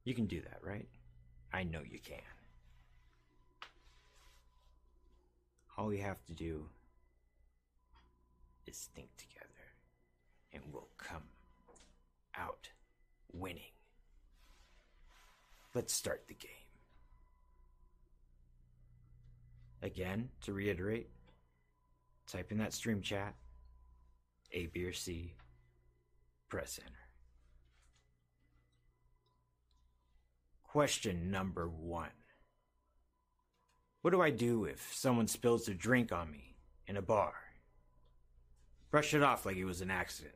You 0.08 0.14
can 0.14 0.24
do 0.24 0.40
that, 0.40 0.60
right? 0.62 0.88
I 1.52 1.64
know 1.64 1.82
you 1.86 1.98
can. 1.98 2.16
All 5.76 5.84
we 5.84 5.98
have 5.98 6.24
to 6.24 6.32
do 6.32 6.64
is 8.66 8.88
think 8.94 9.14
together, 9.18 9.44
and 10.54 10.62
we'll 10.72 10.88
come 10.96 11.24
out 12.34 12.70
winning. 13.34 13.74
Let's 15.74 15.92
start 15.92 16.24
the 16.26 16.32
game. 16.32 16.50
Again, 19.82 20.30
to 20.40 20.54
reiterate, 20.54 21.10
type 22.26 22.50
in 22.50 22.56
that 22.56 22.72
stream 22.72 23.02
chat, 23.02 23.34
A, 24.52 24.68
B, 24.68 24.86
or 24.86 24.94
C, 24.94 25.34
press 26.48 26.80
enter. 26.82 26.97
Question 30.68 31.31
number 31.31 31.66
one 31.66 32.11
What 34.02 34.11
do 34.11 34.20
I 34.20 34.28
do 34.28 34.66
if 34.66 34.92
someone 34.92 35.26
spills 35.26 35.64
their 35.64 35.74
drink 35.74 36.12
on 36.12 36.31
me 36.31 36.57
in 36.87 36.98
a 36.98 37.02
bar? 37.02 37.33
Brush 38.90 39.14
it 39.14 39.22
off 39.22 39.46
like 39.46 39.57
it 39.57 39.64
was 39.64 39.81
an 39.81 39.90
accident. 39.90 40.35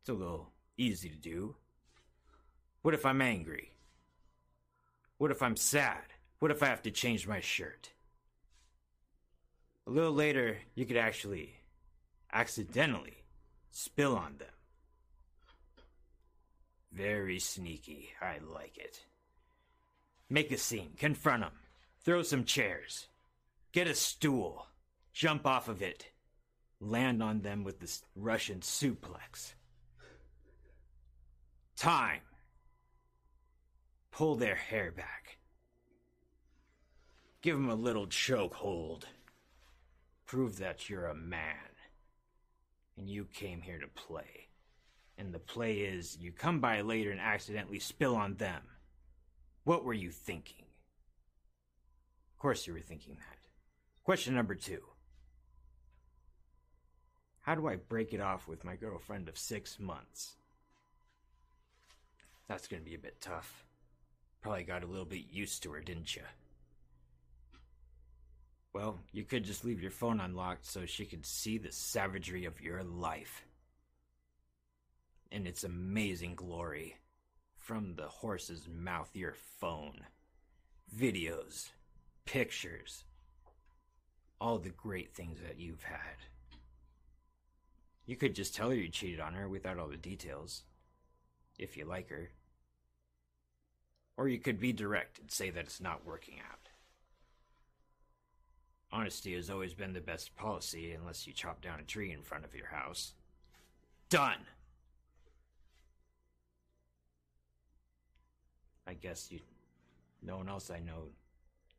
It's 0.00 0.08
a 0.08 0.14
little 0.14 0.50
easy 0.76 1.08
to 1.08 1.16
do. 1.16 1.54
What 2.82 2.92
if 2.92 3.06
I'm 3.06 3.22
angry? 3.22 3.70
What 5.18 5.30
if 5.30 5.40
I'm 5.40 5.56
sad? 5.56 6.12
What 6.40 6.50
if 6.50 6.64
I 6.64 6.66
have 6.66 6.82
to 6.82 6.90
change 6.90 7.28
my 7.28 7.38
shirt? 7.38 7.92
A 9.86 9.90
little 9.90 10.12
later, 10.12 10.58
you 10.74 10.86
could 10.86 10.96
actually 10.96 11.60
accidentally 12.32 13.22
spill 13.70 14.16
on 14.16 14.38
them. 14.38 14.55
Very 16.96 17.38
sneaky. 17.38 18.08
I 18.22 18.38
like 18.54 18.78
it. 18.78 19.04
Make 20.30 20.50
a 20.50 20.56
scene. 20.56 20.92
Confront 20.96 21.42
him. 21.42 21.52
Throw 22.02 22.22
some 22.22 22.44
chairs. 22.44 23.08
Get 23.72 23.86
a 23.86 23.94
stool. 23.94 24.66
Jump 25.12 25.46
off 25.46 25.68
of 25.68 25.82
it. 25.82 26.06
Land 26.80 27.22
on 27.22 27.42
them 27.42 27.64
with 27.64 27.80
this 27.80 28.02
Russian 28.14 28.60
suplex. 28.60 29.52
Time. 31.76 32.22
Pull 34.10 34.36
their 34.36 34.54
hair 34.54 34.90
back. 34.90 35.36
Give 37.42 37.56
them 37.56 37.68
a 37.68 37.74
little 37.74 38.06
choke 38.06 38.54
hold. 38.54 39.06
Prove 40.24 40.58
that 40.58 40.88
you're 40.88 41.06
a 41.06 41.14
man. 41.14 41.56
And 42.96 43.10
you 43.10 43.26
came 43.26 43.60
here 43.60 43.78
to 43.78 43.88
play. 43.88 44.48
And 45.18 45.32
the 45.32 45.38
play 45.38 45.78
is 45.78 46.18
you 46.20 46.32
come 46.32 46.60
by 46.60 46.82
later 46.82 47.10
and 47.10 47.20
accidentally 47.20 47.78
spill 47.78 48.16
on 48.16 48.34
them. 48.34 48.62
What 49.64 49.84
were 49.84 49.94
you 49.94 50.10
thinking? 50.10 50.66
Of 52.34 52.38
course 52.38 52.66
you 52.66 52.74
were 52.74 52.80
thinking 52.80 53.14
that. 53.14 53.38
Question 54.04 54.34
number 54.34 54.54
two. 54.54 54.82
How 57.40 57.54
do 57.54 57.66
I 57.66 57.76
break 57.76 58.12
it 58.12 58.20
off 58.20 58.46
with 58.46 58.64
my 58.64 58.76
girlfriend 58.76 59.28
of 59.28 59.38
six 59.38 59.78
months? 59.78 60.36
That's 62.48 62.68
gonna 62.68 62.82
be 62.82 62.94
a 62.94 62.98
bit 62.98 63.20
tough. 63.20 63.64
Probably 64.42 64.64
got 64.64 64.84
a 64.84 64.86
little 64.86 65.04
bit 65.04 65.24
used 65.30 65.62
to 65.62 65.72
her, 65.72 65.80
didn't 65.80 66.14
you? 66.14 66.22
Well, 68.72 69.00
you 69.10 69.24
could 69.24 69.44
just 69.44 69.64
leave 69.64 69.80
your 69.80 69.90
phone 69.90 70.20
unlocked 70.20 70.66
so 70.66 70.84
she 70.86 71.06
could 71.06 71.24
see 71.24 71.56
the 71.56 71.72
savagery 71.72 72.44
of 72.44 72.60
your 72.60 72.84
life. 72.84 73.46
In 75.30 75.46
its 75.46 75.64
amazing 75.64 76.34
glory. 76.34 76.96
From 77.56 77.94
the 77.96 78.08
horse's 78.08 78.68
mouth, 78.68 79.10
your 79.14 79.34
phone. 79.60 80.06
Videos, 80.96 81.70
pictures, 82.24 83.04
all 84.40 84.58
the 84.58 84.70
great 84.70 85.14
things 85.14 85.40
that 85.40 85.58
you've 85.58 85.82
had. 85.82 86.16
You 88.06 88.16
could 88.16 88.36
just 88.36 88.54
tell 88.54 88.70
her 88.70 88.76
you 88.76 88.88
cheated 88.88 89.18
on 89.18 89.34
her 89.34 89.48
without 89.48 89.78
all 89.78 89.88
the 89.88 89.96
details, 89.96 90.62
if 91.58 91.76
you 91.76 91.84
like 91.84 92.08
her. 92.10 92.30
Or 94.16 94.28
you 94.28 94.38
could 94.38 94.60
be 94.60 94.72
direct 94.72 95.18
and 95.18 95.30
say 95.30 95.50
that 95.50 95.64
it's 95.64 95.80
not 95.80 96.06
working 96.06 96.36
out. 96.38 96.68
Honesty 98.92 99.34
has 99.34 99.50
always 99.50 99.74
been 99.74 99.92
the 99.92 100.00
best 100.00 100.36
policy 100.36 100.92
unless 100.92 101.26
you 101.26 101.32
chop 101.32 101.60
down 101.60 101.80
a 101.80 101.82
tree 101.82 102.12
in 102.12 102.22
front 102.22 102.44
of 102.44 102.54
your 102.54 102.68
house. 102.68 103.14
Done! 104.08 104.46
Guess 109.00 109.30
you. 109.30 109.40
No 110.22 110.38
one 110.38 110.48
else 110.48 110.70
I 110.70 110.80
know 110.80 111.08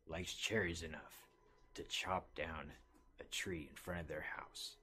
likes 0.08 0.34
cherries 0.34 0.84
enough 0.84 1.28
to 1.76 1.84
chop 1.84 2.34
down 2.36 2.72
a 3.20 3.24
tree 3.26 3.68
in 3.70 3.76
front 3.76 4.02
of 4.02 4.08
their 4.08 4.26
house. 4.36 4.76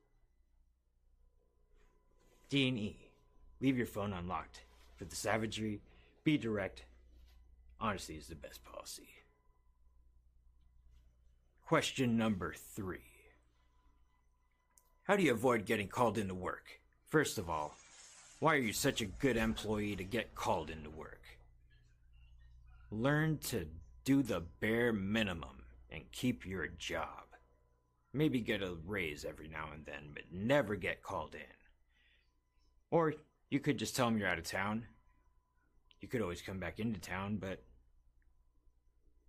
D&E. 2.49 2.97
Leave 3.61 3.77
your 3.77 3.87
phone 3.87 4.12
unlocked. 4.12 4.61
For 4.97 5.05
the 5.05 5.16
savagery, 5.16 5.81
be 6.23 6.38
direct. 6.38 6.85
Honesty 7.81 8.14
is 8.16 8.29
the 8.29 8.35
best 8.35 8.64
policy. 8.64 9.09
Question 11.66 12.16
number 12.16 12.55
three. 12.55 13.01
How 15.05 15.16
do 15.16 15.23
you 15.23 15.33
avoid 15.33 15.66
getting 15.66 15.88
called 15.88 16.16
into 16.16 16.35
work? 16.35 16.81
First 17.09 17.38
of 17.38 17.51
all, 17.51 17.75
why 18.40 18.55
are 18.55 18.59
you 18.59 18.73
such 18.73 19.01
a 19.01 19.07
good 19.07 19.37
employee 19.37 19.97
to 19.97 20.05
get 20.05 20.35
called 20.35 20.70
into 20.70 20.90
work? 20.90 21.34
Learn 22.90 23.38
to 23.38 23.66
do 24.05 24.23
the 24.23 24.40
bare 24.61 24.92
minimum 24.92 25.64
and 25.90 26.11
keep 26.12 26.47
your 26.47 26.66
job. 26.66 27.25
Maybe 28.12 28.40
get 28.40 28.62
a 28.62 28.77
raise 28.87 29.25
every 29.25 29.49
now 29.49 29.70
and 29.75 29.85
then, 29.85 30.11
but 30.12 30.25
never 30.33 30.77
get 30.77 31.03
called 31.03 31.35
in. 31.35 31.40
Or 32.90 33.14
you 33.51 33.59
could 33.59 33.79
just 33.79 33.97
tell 33.97 34.07
them 34.07 34.18
you're 34.18 34.29
out 34.29 34.38
of 34.38 34.44
town. 34.44 34.87
You 36.01 36.09
could 36.09 36.20
always 36.20 36.42
come 36.42 36.59
back 36.59 36.79
into 36.79 37.01
town, 37.01 37.37
but 37.37 37.64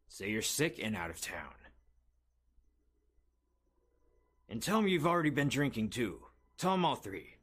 say 0.07 0.29
you're 0.29 0.41
sick 0.41 0.79
and 0.81 0.95
out 0.95 1.09
of 1.09 1.21
town. 1.21 1.53
And 4.47 4.61
tell 4.61 4.77
them 4.77 4.87
you've 4.87 5.07
already 5.07 5.31
been 5.31 5.49
drinking 5.49 5.89
too. 5.89 6.19
Tell 6.57 6.71
them 6.71 6.85
all 6.85 6.95
three. 6.95 7.37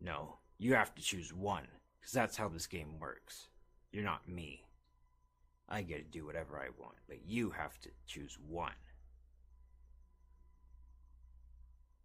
No, 0.00 0.36
you 0.58 0.74
have 0.74 0.94
to 0.94 1.02
choose 1.02 1.32
one, 1.32 1.66
because 1.98 2.12
that's 2.12 2.36
how 2.36 2.48
this 2.48 2.66
game 2.66 3.00
works. 3.00 3.48
You're 3.96 4.04
not 4.04 4.28
me. 4.28 4.66
I 5.70 5.80
get 5.80 5.96
to 5.96 6.18
do 6.18 6.26
whatever 6.26 6.58
I 6.58 6.68
want, 6.78 6.96
but 7.08 7.24
you 7.26 7.48
have 7.48 7.80
to 7.80 7.88
choose 8.06 8.36
one. 8.46 8.74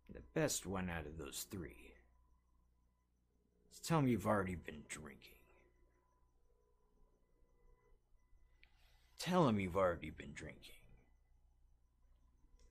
The 0.09 0.21
best 0.33 0.65
one 0.65 0.89
out 0.89 1.05
of 1.05 1.17
those 1.17 1.45
three 1.51 1.95
is 3.73 3.79
tell 3.81 4.01
me 4.01 4.11
you've 4.11 4.25
already 4.25 4.55
been 4.55 4.83
drinking. 4.87 5.35
Tell 9.19 9.49
him 9.49 9.59
you've 9.59 9.75
already 9.75 10.11
been 10.11 10.31
drinking. 10.33 10.75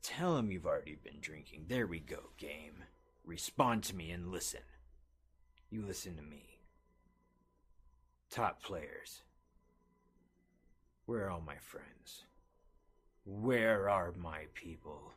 Tell 0.02 0.38
him 0.38 0.50
you've 0.50 0.64
already 0.64 0.96
been 1.04 1.20
drinking. 1.20 1.66
There 1.68 1.86
we 1.86 2.00
go, 2.00 2.30
game. 2.38 2.84
Respond 3.26 3.82
to 3.84 3.94
me 3.94 4.12
and 4.12 4.32
listen. 4.32 4.62
You 5.68 5.82
listen 5.82 6.16
to 6.16 6.22
me. 6.22 6.59
Top 8.30 8.62
players. 8.62 9.22
Where 11.06 11.26
are 11.26 11.30
all 11.30 11.42
my 11.44 11.56
friends? 11.56 12.24
Where 13.24 13.88
are 13.88 14.12
my 14.16 14.42
people? 14.54 15.12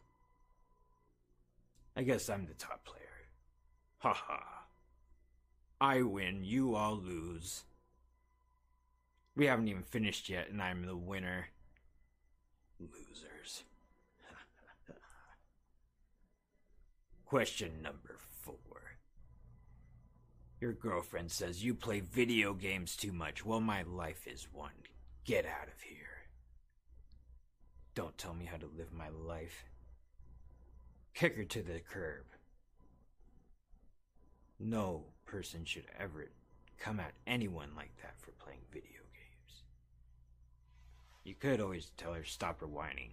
I 1.95 2.01
guess 2.01 2.29
I'm 2.29 2.47
the 2.47 2.55
top 2.55 2.83
player. 2.85 3.03
Ha 3.99 4.13
ha. 4.13 4.65
I 5.79 6.01
win, 6.01 6.43
you 6.43 6.75
all 6.75 6.95
lose. 6.95 7.65
We 9.35 9.45
haven't 9.45 9.67
even 9.67 9.83
finished 9.83 10.29
yet, 10.29 10.49
and 10.49 10.61
I'm 10.61 10.85
the 10.85 10.95
winner. 10.95 11.49
Losers. 12.79 13.63
Question 17.25 17.81
number. 17.83 18.17
Your 20.63 20.71
girlfriend 20.71 21.29
says 21.29 21.61
you 21.61 21.75
play 21.75 21.99
video 21.99 22.53
games 22.53 22.95
too 22.95 23.11
much. 23.11 23.45
Well, 23.45 23.59
my 23.59 23.83
life 23.83 24.25
is 24.25 24.47
one. 24.53 24.71
Get 25.25 25.45
out 25.45 25.67
of 25.67 25.81
here. 25.81 26.23
Don't 27.95 28.17
tell 28.17 28.33
me 28.33 28.45
how 28.45 28.55
to 28.55 28.69
live 28.77 28.93
my 28.93 29.09
life. 29.09 29.65
Kick 31.13 31.35
her 31.35 31.43
to 31.43 31.61
the 31.61 31.81
curb. 31.81 32.23
No 34.57 35.03
person 35.25 35.65
should 35.65 35.83
ever 35.99 36.29
come 36.79 37.01
at 37.01 37.11
anyone 37.27 37.71
like 37.75 37.91
that 38.01 38.17
for 38.21 38.31
playing 38.31 38.61
video 38.71 39.01
games. 39.11 39.63
You 41.25 41.35
could 41.35 41.59
always 41.59 41.91
tell 41.97 42.13
her 42.13 42.23
stop 42.23 42.61
her 42.61 42.67
whining. 42.67 43.11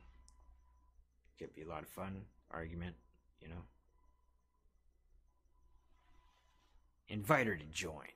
Could 1.37 1.53
be 1.57 1.63
a 1.63 1.69
lot 1.69 1.83
of 1.83 1.89
fun, 1.89 2.27
argument, 2.53 2.95
you 3.41 3.49
know. 3.49 3.65
Invite 7.11 7.49
her 7.49 7.57
to 7.57 7.65
join. 7.65 8.07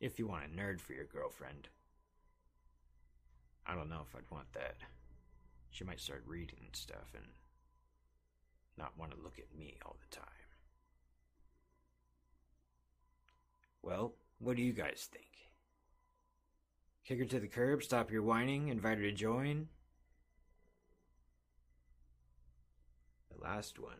If 0.00 0.18
you 0.18 0.28
want 0.28 0.44
a 0.44 0.48
nerd 0.48 0.80
for 0.80 0.92
your 0.92 1.04
girlfriend. 1.04 1.68
I 3.66 3.74
don't 3.74 3.90
know 3.90 4.02
if 4.08 4.14
I'd 4.16 4.30
want 4.30 4.52
that. 4.52 4.76
She 5.70 5.82
might 5.82 6.00
start 6.00 6.22
reading 6.26 6.60
and 6.64 6.76
stuff 6.76 7.12
and 7.14 7.26
not 8.78 8.96
want 8.96 9.10
to 9.10 9.22
look 9.22 9.38
at 9.38 9.58
me 9.58 9.76
all 9.84 9.96
the 10.00 10.16
time. 10.16 10.26
Well, 13.82 14.14
what 14.38 14.56
do 14.56 14.62
you 14.62 14.72
guys 14.72 15.08
think? 15.10 15.26
Kick 17.04 17.18
her 17.18 17.24
to 17.24 17.40
the 17.40 17.48
curb, 17.48 17.82
stop 17.82 18.12
your 18.12 18.22
whining, 18.22 18.68
invite 18.68 18.98
her 18.98 19.04
to 19.04 19.12
join? 19.12 19.66
The 23.36 23.42
last 23.42 23.80
one 23.80 23.96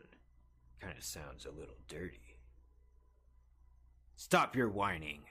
kind 0.81 0.97
of 0.97 1.03
sounds 1.03 1.45
a 1.45 1.51
little 1.51 1.79
dirty. 1.89 2.32
Stop 4.17 4.55
your 4.57 4.69
whining. 4.69 5.23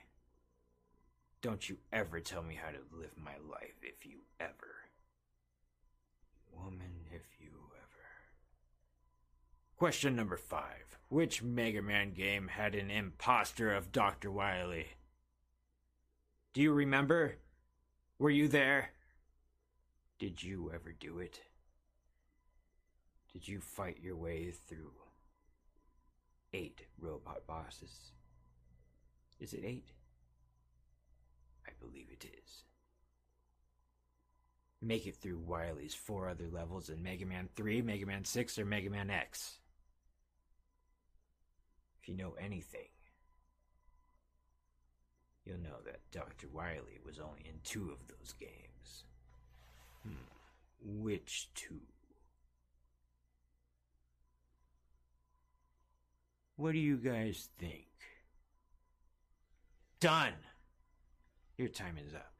Don't 1.40 1.68
you 1.68 1.78
ever 1.92 2.20
tell 2.20 2.42
me 2.42 2.54
how 2.54 2.70
to 2.70 2.98
live 2.98 3.16
my 3.16 3.36
life 3.50 3.74
if 3.82 4.06
you 4.06 4.18
ever. 4.38 4.88
Woman, 6.52 7.06
if 7.10 7.22
you 7.40 7.50
ever. 7.74 8.06
Question 9.76 10.14
number 10.14 10.36
five. 10.36 10.98
Which 11.08 11.42
Mega 11.42 11.82
Man 11.82 12.12
game 12.12 12.48
had 12.48 12.74
an 12.74 12.90
imposter 12.90 13.74
of 13.74 13.92
Dr. 13.92 14.30
Wily? 14.30 14.86
Do 16.54 16.60
you 16.62 16.72
remember? 16.72 17.36
Were 18.18 18.30
you 18.30 18.46
there? 18.46 18.90
Did 20.18 20.42
you 20.42 20.70
ever 20.72 20.92
do 20.92 21.18
it? 21.18 21.40
Did 23.32 23.48
you 23.48 23.60
fight 23.60 23.98
your 24.00 24.16
way 24.16 24.52
through 24.52 24.92
eight 26.52 26.82
robot 27.00 27.46
bosses? 27.46 28.12
Is 29.42 29.52
it 29.54 29.64
eight? 29.64 29.88
I 31.66 31.72
believe 31.80 32.06
it 32.12 32.24
is. 32.24 32.62
Make 34.80 35.04
it 35.04 35.16
through 35.16 35.40
Wily's 35.44 35.94
four 35.94 36.28
other 36.28 36.48
levels 36.48 36.88
in 36.88 37.02
Mega 37.02 37.26
Man 37.26 37.48
3, 37.56 37.82
Mega 37.82 38.06
Man 38.06 38.24
6, 38.24 38.58
or 38.60 38.64
Mega 38.64 38.88
Man 38.88 39.10
X. 39.10 39.58
If 42.00 42.08
you 42.08 42.16
know 42.16 42.34
anything, 42.40 42.86
you'll 45.44 45.58
know 45.58 45.80
that 45.86 46.08
Dr. 46.12 46.46
Wily 46.52 47.00
was 47.04 47.18
only 47.18 47.42
in 47.44 47.58
two 47.64 47.90
of 47.90 48.06
those 48.06 48.34
games. 48.38 49.04
Hmm. 50.04 51.02
Which 51.02 51.48
two? 51.56 51.80
What 56.54 56.72
do 56.72 56.78
you 56.78 56.96
guys 56.96 57.48
think? 57.58 57.91
Done! 60.02 60.34
Your 61.56 61.68
time 61.68 61.96
is 61.96 62.12
up. 62.12 62.34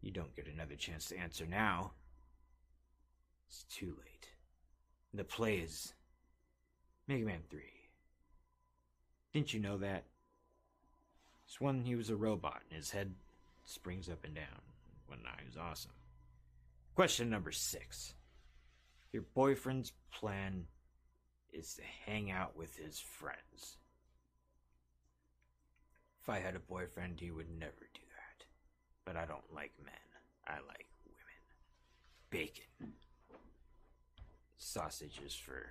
You 0.00 0.10
don't 0.10 0.34
get 0.34 0.48
another 0.48 0.74
chance 0.74 1.06
to 1.06 1.16
answer 1.16 1.46
now. 1.46 1.92
It's 3.46 3.62
too 3.70 3.94
late. 4.04 4.30
The 5.14 5.22
play 5.22 5.58
is 5.58 5.94
Mega 7.06 7.24
Man 7.24 7.42
3. 7.48 7.60
Didn't 9.32 9.54
you 9.54 9.60
know 9.60 9.78
that? 9.78 10.06
It's 11.46 11.60
when 11.60 11.84
he 11.84 11.94
was 11.94 12.10
a 12.10 12.16
robot 12.16 12.62
and 12.68 12.76
his 12.76 12.90
head 12.90 13.14
springs 13.64 14.08
up 14.08 14.24
and 14.24 14.34
down. 14.34 14.62
When 15.06 15.20
I 15.24 15.40
was 15.46 15.56
awesome. 15.56 15.92
Question 16.96 17.30
number 17.30 17.52
six. 17.52 18.16
Your 19.12 19.22
boyfriend's 19.36 19.92
plan 20.10 20.64
is 21.52 21.74
to 21.74 21.82
hang 22.06 22.32
out 22.32 22.56
with 22.56 22.76
his 22.76 22.98
friends. 22.98 23.76
If 26.26 26.30
I 26.30 26.40
had 26.40 26.56
a 26.56 26.58
boyfriend, 26.58 27.20
he 27.20 27.30
would 27.30 27.48
never 27.56 27.88
do 27.94 28.00
that. 28.00 28.46
But 29.04 29.16
I 29.16 29.26
don't 29.26 29.54
like 29.54 29.70
men. 29.84 29.94
I 30.44 30.54
like 30.66 30.88
women. 31.04 31.38
Bacon. 32.30 32.94
Sausages 34.58 35.36
for 35.36 35.68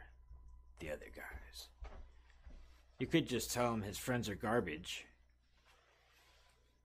the 0.80 0.92
other 0.92 1.12
guys. 1.14 1.68
You 3.00 3.08
could 3.08 3.28
just 3.28 3.52
tell 3.52 3.74
him 3.74 3.82
his 3.82 3.98
friends 3.98 4.30
are 4.30 4.36
garbage. 4.36 5.06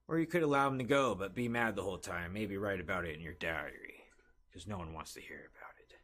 Or 0.08 0.18
you 0.18 0.26
could 0.26 0.42
allow 0.42 0.66
him 0.66 0.78
to 0.78 0.84
go, 0.84 1.14
but 1.14 1.36
be 1.36 1.46
mad 1.48 1.76
the 1.76 1.84
whole 1.84 1.98
time. 1.98 2.32
Maybe 2.32 2.56
write 2.56 2.80
about 2.80 3.04
it 3.04 3.14
in 3.14 3.20
your 3.20 3.34
diary. 3.34 4.02
Because 4.50 4.66
no 4.66 4.78
one 4.78 4.92
wants 4.92 5.14
to 5.14 5.20
hear 5.20 5.48
about 5.54 5.74
it. 5.78 5.94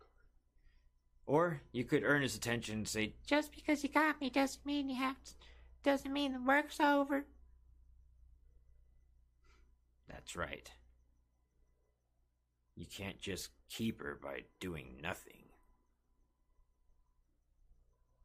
Or 1.27 1.63
you 1.73 1.83
could 1.83 2.05
earn 2.05 2.23
his 2.23 2.37
attention 2.37 2.77
and 2.77 2.89
say, 2.89 3.17
Just 3.27 3.51
because 3.51 3.83
you 3.83 3.89
got 3.89 4.21
me 4.21 4.31
doesn't 4.31 4.65
mean 4.65 4.89
you 4.89 4.95
have 4.95 5.21
to, 5.25 5.33
doesn't 5.83 6.13
mean 6.13 6.33
the 6.33 6.41
work's 6.41 6.79
over. 6.79 7.25
That's 10.09 10.37
right. 10.37 10.71
You 12.75 12.87
can't 12.87 13.21
just 13.21 13.51
keep 13.71 14.01
her 14.03 14.19
by 14.23 14.43
doing 14.61 14.99
nothing. 15.03 15.45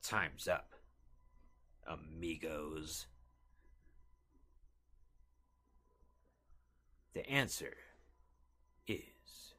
Time's 0.04 0.48
up, 0.48 0.74
amigos. 1.88 3.06
The 7.14 7.30
answer 7.30 7.76
is 8.88 9.54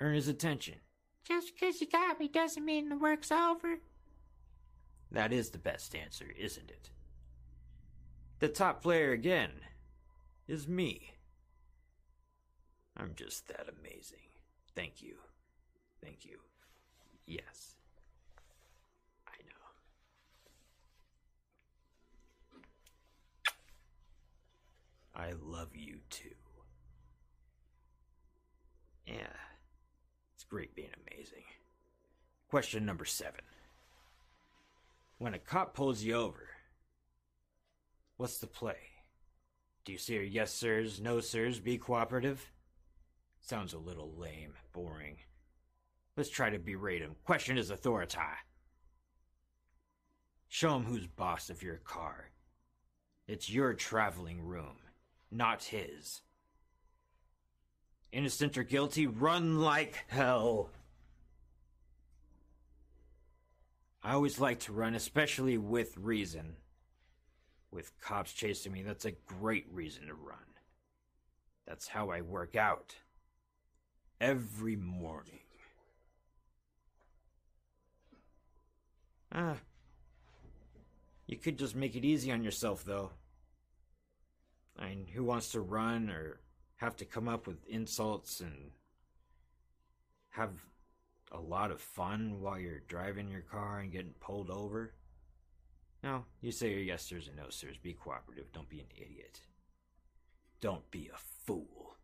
earn 0.00 0.14
his 0.14 0.28
attention. 0.28 0.76
Just 1.26 1.52
because 1.54 1.80
you 1.80 1.88
got 1.88 2.20
me 2.20 2.28
doesn't 2.28 2.64
mean 2.64 2.88
the 2.88 2.96
work's 2.96 3.32
over. 3.32 3.78
That 5.10 5.32
is 5.32 5.50
the 5.50 5.58
best 5.58 5.94
answer, 5.94 6.26
isn't 6.38 6.70
it? 6.70 6.90
The 8.38 8.48
top 8.48 8.82
player 8.82 9.12
again 9.12 9.50
is 10.48 10.68
me. 10.68 11.12
I'm 12.96 13.12
just 13.14 13.48
that 13.48 13.66
amazing. 13.68 14.28
Thank 14.74 15.02
you. 15.02 15.16
Thank 16.02 16.24
you. 16.24 16.38
Yes. 17.26 17.74
I 19.26 19.36
know. 19.44 19.66
I 25.14 25.32
love 25.42 25.74
you 25.74 25.98
too. 26.10 26.30
Yeah. 29.06 29.34
It's 30.34 30.44
great 30.44 30.74
being 30.74 30.90
amazing. 31.06 31.44
Question 32.48 32.86
number 32.86 33.04
seven. 33.04 33.42
When 35.18 35.34
a 35.34 35.38
cop 35.38 35.74
pulls 35.74 36.02
you 36.02 36.14
over, 36.14 36.48
what's 38.16 38.38
the 38.38 38.46
play? 38.46 38.76
Do 39.86 39.92
you 39.92 39.98
say 39.98 40.24
yes, 40.24 40.52
sirs, 40.52 41.00
no, 41.00 41.20
sirs, 41.20 41.60
be 41.60 41.78
cooperative? 41.78 42.50
Sounds 43.40 43.72
a 43.72 43.78
little 43.78 44.12
lame, 44.18 44.54
boring. 44.72 45.18
Let's 46.16 46.28
try 46.28 46.50
to 46.50 46.58
berate 46.58 47.02
him. 47.02 47.14
Question 47.24 47.56
his 47.56 47.70
authority. 47.70 48.18
Show 50.48 50.74
him 50.74 50.86
who's 50.86 51.06
boss 51.06 51.50
of 51.50 51.62
your 51.62 51.76
car. 51.76 52.30
It's 53.28 53.48
your 53.48 53.74
traveling 53.74 54.40
room, 54.40 54.78
not 55.30 55.62
his. 55.62 56.22
Innocent 58.10 58.58
or 58.58 58.64
guilty, 58.64 59.06
run 59.06 59.60
like 59.60 60.04
hell. 60.08 60.70
I 64.02 64.14
always 64.14 64.40
like 64.40 64.58
to 64.60 64.72
run, 64.72 64.96
especially 64.96 65.58
with 65.58 65.96
reason. 65.96 66.56
With 67.70 67.98
cops 68.00 68.32
chasing 68.32 68.72
me, 68.72 68.82
that's 68.82 69.04
a 69.04 69.12
great 69.26 69.66
reason 69.70 70.06
to 70.06 70.14
run. 70.14 70.38
That's 71.66 71.88
how 71.88 72.10
I 72.10 72.20
work 72.20 72.56
out. 72.56 72.94
Every 74.20 74.76
morning. 74.76 75.40
Ah. 79.32 79.56
You 81.26 81.36
could 81.36 81.58
just 81.58 81.74
make 81.74 81.96
it 81.96 82.04
easy 82.04 82.30
on 82.30 82.44
yourself, 82.44 82.84
though. 82.84 83.10
I 84.78 84.90
mean, 84.90 85.06
who 85.12 85.24
wants 85.24 85.52
to 85.52 85.60
run 85.60 86.08
or 86.08 86.40
have 86.76 86.96
to 86.96 87.04
come 87.04 87.28
up 87.28 87.46
with 87.46 87.66
insults 87.66 88.40
and 88.40 88.70
have 90.30 90.52
a 91.32 91.40
lot 91.40 91.70
of 91.70 91.80
fun 91.80 92.40
while 92.40 92.58
you're 92.58 92.82
driving 92.86 93.28
your 93.28 93.40
car 93.40 93.80
and 93.80 93.90
getting 93.90 94.14
pulled 94.20 94.50
over? 94.50 94.94
No, 96.06 96.24
you 96.40 96.52
say 96.52 96.70
your 96.70 96.78
yes 96.78 97.02
sirs 97.02 97.26
and 97.26 97.36
no 97.36 97.48
sirs. 97.50 97.78
Be 97.82 97.92
cooperative. 97.92 98.52
Don't 98.52 98.68
be 98.68 98.78
an 98.78 98.86
idiot. 98.96 99.40
Don't 100.60 100.88
be 100.92 101.10
a 101.12 101.18
fool. 101.18 101.96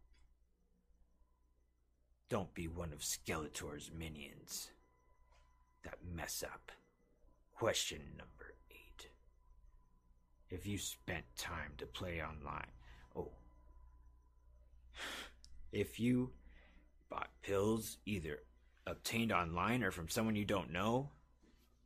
Don't 2.29 2.53
be 2.53 2.67
one 2.67 2.93
of 2.93 2.99
Skeletor's 2.99 3.93
minions 3.97 4.71
that 5.85 5.99
mess 6.17 6.43
up. 6.43 6.73
Question 7.55 8.01
number 8.19 8.57
eight. 8.73 9.07
If 10.51 10.67
you 10.67 10.79
spent 10.79 11.25
time 11.37 11.75
to 11.79 11.87
play 11.87 12.21
online, 12.21 12.73
oh, 13.17 13.31
if 15.71 16.01
you 16.01 16.33
bought 17.09 17.31
pills 17.41 17.99
either 18.05 18.41
obtained 18.85 19.31
online 19.31 19.85
or 19.85 19.93
from 19.93 20.09
someone 20.09 20.35
you 20.35 20.45
don't 20.45 20.73
know, 20.73 21.11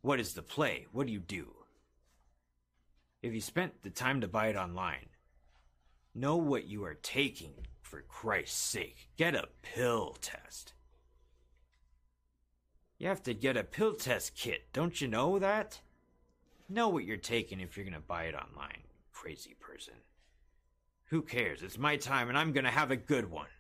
what 0.01 0.19
is 0.19 0.33
the 0.33 0.41
play? 0.41 0.87
What 0.93 1.09
do 1.09 1.13
you 1.13 1.21
do? 1.21 1.53
If 3.27 3.35
you 3.35 3.41
spent 3.41 3.83
the 3.83 3.91
time 3.91 4.21
to 4.21 4.29
buy 4.29 4.47
it 4.47 4.57
online, 4.57 5.09
know 6.15 6.37
what 6.37 6.69
you 6.69 6.85
are 6.85 6.95
taking 6.95 7.55
for 7.83 8.03
Christ's 8.03 8.57
sake. 8.57 9.09
Get 9.17 9.35
a 9.35 9.49
pill 9.63 10.17
test. 10.21 10.75
You 12.99 13.09
have 13.09 13.25
to 13.25 13.35
get 13.35 13.57
a 13.57 13.65
pill 13.65 13.95
test 13.95 14.37
kit, 14.37 14.73
don't 14.73 15.01
you 15.01 15.09
know 15.09 15.41
that? 15.41 15.81
Know 16.69 16.89
what 16.89 17.05
you're 17.05 17.17
taking 17.17 17.59
if 17.59 17.77
you're 17.77 17.85
gonna 17.85 17.99
buy 17.99 18.27
it 18.27 18.37
online, 18.37 18.85
crazy 19.13 19.57
person. 19.59 19.95
Who 21.07 21.21
cares? 21.21 21.63
It's 21.63 21.79
my 21.79 21.97
time 21.97 22.29
and 22.29 22.39
I'm 22.39 22.53
gonna 22.53 22.71
have 22.71 22.93
a 22.93 22.97
good 22.97 23.29
one. 23.29 23.51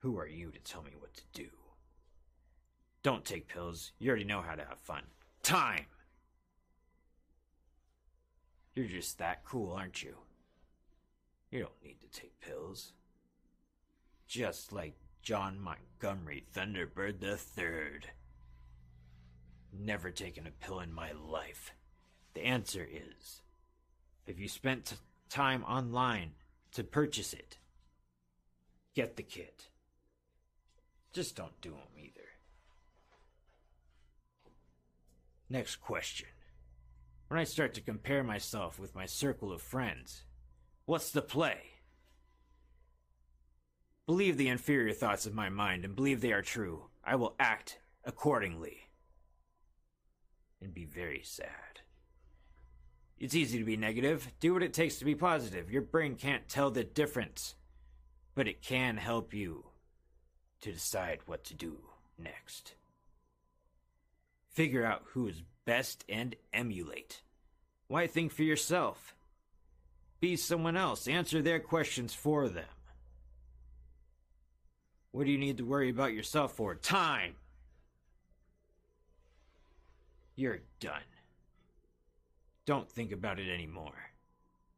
Who 0.00 0.18
are 0.18 0.28
you 0.28 0.50
to 0.50 0.58
tell 0.58 0.82
me 0.82 0.92
what 0.98 1.14
to 1.14 1.22
do? 1.32 1.48
Don't 3.02 3.24
take 3.24 3.48
pills. 3.48 3.92
You 3.98 4.10
already 4.10 4.24
know 4.24 4.42
how 4.42 4.56
to 4.56 4.64
have 4.66 4.78
fun. 4.78 5.04
Time! 5.42 5.86
You're 8.76 8.84
just 8.84 9.18
that 9.18 9.42
cool, 9.42 9.72
aren't 9.72 10.02
you? 10.02 10.14
You 11.50 11.60
don't 11.60 11.82
need 11.82 11.96
to 12.02 12.20
take 12.20 12.38
pills. 12.40 12.92
Just 14.28 14.70
like 14.70 14.96
John 15.22 15.58
Montgomery 15.58 16.44
Thunderbird 16.54 17.20
the 17.20 17.38
Third. 17.38 18.10
Never 19.72 20.10
taken 20.10 20.46
a 20.46 20.50
pill 20.50 20.80
in 20.80 20.92
my 20.92 21.12
life. 21.12 21.72
The 22.34 22.44
answer 22.44 22.86
is 22.86 23.40
if 24.26 24.38
you 24.38 24.46
spent 24.46 24.98
time 25.30 25.64
online 25.64 26.32
to 26.72 26.84
purchase 26.84 27.32
it, 27.32 27.56
get 28.94 29.16
the 29.16 29.22
kit. 29.22 29.68
Just 31.14 31.34
don't 31.34 31.58
do 31.62 31.70
them 31.70 31.78
either. 31.98 32.28
Next 35.48 35.76
question. 35.76 36.28
When 37.28 37.40
I 37.40 37.44
start 37.44 37.74
to 37.74 37.80
compare 37.80 38.22
myself 38.22 38.78
with 38.78 38.94
my 38.94 39.06
circle 39.06 39.52
of 39.52 39.60
friends, 39.60 40.22
what's 40.84 41.10
the 41.10 41.22
play? 41.22 41.58
Believe 44.06 44.36
the 44.36 44.48
inferior 44.48 44.92
thoughts 44.92 45.26
of 45.26 45.34
my 45.34 45.48
mind 45.48 45.84
and 45.84 45.96
believe 45.96 46.20
they 46.20 46.32
are 46.32 46.42
true. 46.42 46.84
I 47.02 47.16
will 47.16 47.34
act 47.40 47.80
accordingly. 48.04 48.90
And 50.62 50.72
be 50.72 50.84
very 50.84 51.22
sad. 51.24 51.80
It's 53.18 53.34
easy 53.34 53.58
to 53.58 53.64
be 53.64 53.76
negative. 53.76 54.30
Do 54.38 54.52
what 54.52 54.62
it 54.62 54.72
takes 54.72 54.96
to 54.96 55.04
be 55.04 55.16
positive. 55.16 55.70
Your 55.70 55.82
brain 55.82 56.14
can't 56.14 56.48
tell 56.48 56.70
the 56.70 56.84
difference, 56.84 57.56
but 58.36 58.46
it 58.46 58.62
can 58.62 58.98
help 58.98 59.34
you 59.34 59.66
to 60.60 60.72
decide 60.72 61.20
what 61.26 61.42
to 61.44 61.54
do 61.54 61.78
next. 62.18 62.74
Figure 64.48 64.84
out 64.84 65.02
who 65.12 65.26
is 65.26 65.42
best 65.66 66.04
and 66.08 66.34
emulate. 66.54 67.20
Why 67.88 68.06
think 68.06 68.32
for 68.32 68.42
yourself? 68.42 69.14
Be 70.20 70.36
someone 70.36 70.76
else. 70.76 71.06
Answer 71.06 71.42
their 71.42 71.60
questions 71.60 72.14
for 72.14 72.48
them. 72.48 72.64
What 75.12 75.26
do 75.26 75.32
you 75.32 75.38
need 75.38 75.58
to 75.58 75.64
worry 75.64 75.90
about 75.90 76.14
yourself 76.14 76.52
for? 76.54 76.74
Time. 76.74 77.34
You're 80.34 80.60
done. 80.80 81.00
Don't 82.66 82.90
think 82.90 83.12
about 83.12 83.38
it 83.38 83.52
anymore. 83.52 84.10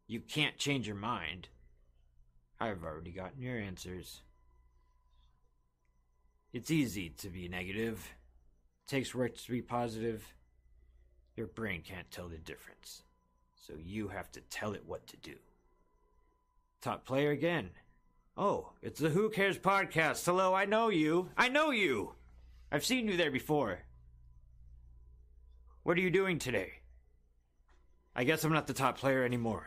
You 0.06 0.20
can't 0.20 0.56
change 0.56 0.86
your 0.86 0.96
mind. 0.96 1.48
I've 2.60 2.84
already 2.84 3.12
gotten 3.12 3.42
your 3.42 3.58
answers. 3.58 4.20
It's 6.52 6.70
easy 6.70 7.10
to 7.18 7.28
be 7.28 7.48
negative. 7.48 8.14
It 8.86 8.90
takes 8.90 9.14
work 9.14 9.36
to 9.36 9.50
be 9.50 9.62
positive. 9.62 10.34
Your 11.38 11.46
brain 11.46 11.82
can't 11.86 12.10
tell 12.10 12.26
the 12.26 12.36
difference. 12.36 13.04
So 13.64 13.74
you 13.80 14.08
have 14.08 14.28
to 14.32 14.40
tell 14.50 14.72
it 14.72 14.82
what 14.84 15.06
to 15.06 15.16
do. 15.18 15.36
Top 16.80 17.04
player 17.04 17.30
again. 17.30 17.70
Oh, 18.36 18.72
it's 18.82 18.98
the 18.98 19.10
Who 19.10 19.30
Cares 19.30 19.56
podcast. 19.56 20.24
Hello, 20.24 20.52
I 20.52 20.64
know 20.64 20.88
you. 20.88 21.30
I 21.36 21.48
know 21.48 21.70
you. 21.70 22.14
I've 22.72 22.84
seen 22.84 23.06
you 23.06 23.16
there 23.16 23.30
before. 23.30 23.78
What 25.84 25.96
are 25.96 26.00
you 26.00 26.10
doing 26.10 26.40
today? 26.40 26.72
I 28.16 28.24
guess 28.24 28.42
I'm 28.42 28.52
not 28.52 28.66
the 28.66 28.72
top 28.72 28.98
player 28.98 29.22
anymore. 29.22 29.66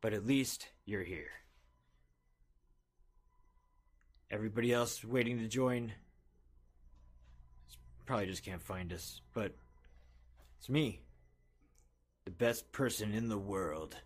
But 0.00 0.12
at 0.12 0.24
least 0.24 0.68
you're 0.84 1.02
here. 1.02 1.32
Everybody 4.30 4.72
else 4.72 5.04
waiting 5.04 5.40
to 5.40 5.48
join 5.48 5.90
probably 8.06 8.26
just 8.26 8.44
can't 8.44 8.62
find 8.62 8.92
us, 8.92 9.20
but 9.34 9.54
it's 10.58 10.68
me. 10.68 11.00
The 12.24 12.30
best 12.30 12.72
person 12.72 13.12
in 13.12 13.28
the 13.28 13.38
world. 13.38 13.96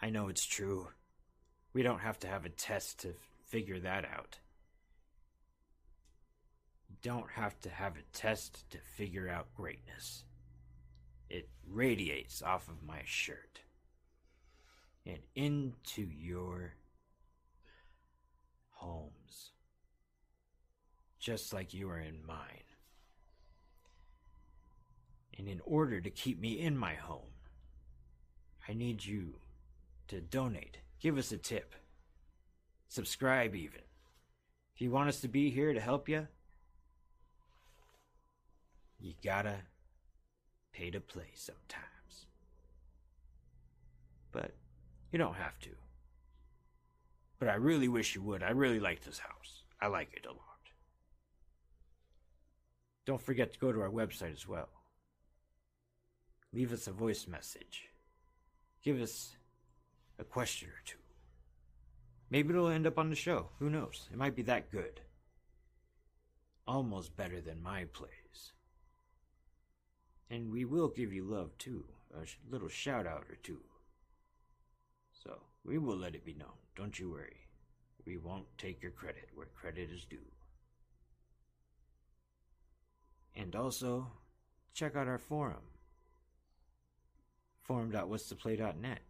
I 0.00 0.10
know 0.10 0.28
it's 0.28 0.46
true. 0.46 0.88
We 1.72 1.82
don't 1.82 2.00
have 2.00 2.18
to 2.20 2.26
have 2.26 2.44
a 2.44 2.50
test 2.50 3.00
to 3.00 3.14
figure 3.46 3.78
that 3.80 4.04
out. 4.04 4.38
Don't 7.02 7.30
have 7.30 7.58
to 7.60 7.70
have 7.70 7.96
a 7.96 8.16
test 8.16 8.68
to 8.70 8.78
figure 8.96 9.28
out 9.28 9.54
greatness. 9.54 10.24
It 11.30 11.48
radiates 11.66 12.42
off 12.42 12.68
of 12.68 12.82
my 12.82 13.02
shirt 13.04 13.60
and 15.06 15.18
into 15.34 16.02
your 16.02 16.74
homes, 18.70 19.52
just 21.18 21.52
like 21.52 21.74
you 21.74 21.88
are 21.90 22.00
in 22.00 22.24
mine. 22.26 22.67
And 25.38 25.48
in 25.48 25.60
order 25.64 26.00
to 26.00 26.10
keep 26.10 26.40
me 26.40 26.58
in 26.58 26.76
my 26.76 26.94
home, 26.94 27.32
I 28.68 28.74
need 28.74 29.04
you 29.04 29.36
to 30.08 30.20
donate. 30.20 30.78
Give 31.00 31.16
us 31.16 31.30
a 31.30 31.38
tip. 31.38 31.74
Subscribe, 32.88 33.54
even. 33.54 33.80
If 34.74 34.82
you 34.82 34.90
want 34.90 35.08
us 35.08 35.20
to 35.20 35.28
be 35.28 35.50
here 35.50 35.72
to 35.72 35.80
help 35.80 36.08
you, 36.08 36.26
you 38.98 39.14
gotta 39.24 39.56
pay 40.72 40.90
to 40.90 41.00
play 41.00 41.30
sometimes. 41.34 42.26
But 44.32 44.54
you 45.12 45.18
don't 45.18 45.36
have 45.36 45.58
to. 45.60 45.70
But 47.38 47.48
I 47.48 47.54
really 47.54 47.88
wish 47.88 48.16
you 48.16 48.22
would. 48.22 48.42
I 48.42 48.50
really 48.50 48.80
like 48.80 49.04
this 49.04 49.18
house. 49.18 49.62
I 49.80 49.86
like 49.86 50.12
it 50.14 50.26
a 50.26 50.30
lot. 50.30 50.38
Don't 53.06 53.22
forget 53.22 53.52
to 53.52 53.58
go 53.58 53.72
to 53.72 53.80
our 53.80 53.90
website 53.90 54.32
as 54.32 54.46
well. 54.46 54.68
Leave 56.52 56.72
us 56.72 56.86
a 56.86 56.92
voice 56.92 57.26
message. 57.26 57.88
Give 58.82 59.00
us 59.00 59.36
a 60.18 60.24
question 60.24 60.68
or 60.68 60.80
two. 60.84 60.98
Maybe 62.30 62.50
it'll 62.50 62.68
end 62.68 62.86
up 62.86 62.98
on 62.98 63.10
the 63.10 63.16
show. 63.16 63.48
Who 63.58 63.70
knows? 63.70 64.08
It 64.10 64.16
might 64.16 64.36
be 64.36 64.42
that 64.42 64.70
good. 64.70 65.00
Almost 66.66 67.16
better 67.16 67.40
than 67.40 67.62
my 67.62 67.84
plays. 67.84 68.52
And 70.30 70.50
we 70.50 70.64
will 70.64 70.88
give 70.88 71.12
you 71.12 71.24
love 71.24 71.56
too. 71.58 71.84
A 72.14 72.24
little 72.50 72.68
shout 72.68 73.06
out 73.06 73.24
or 73.28 73.36
two. 73.42 73.60
So, 75.12 75.40
we 75.64 75.78
will 75.78 75.96
let 75.96 76.14
it 76.14 76.24
be 76.24 76.34
known. 76.34 76.56
Don't 76.76 76.98
you 76.98 77.10
worry. 77.10 77.36
We 78.06 78.16
won't 78.16 78.46
take 78.56 78.82
your 78.82 78.92
credit 78.92 79.28
where 79.34 79.48
credit 79.54 79.90
is 79.90 80.04
due. 80.04 80.18
And 83.34 83.54
also, 83.54 84.06
check 84.72 84.96
out 84.96 85.08
our 85.08 85.18
forum 85.18 85.62
forum.whatstheplay.net. 87.68 89.00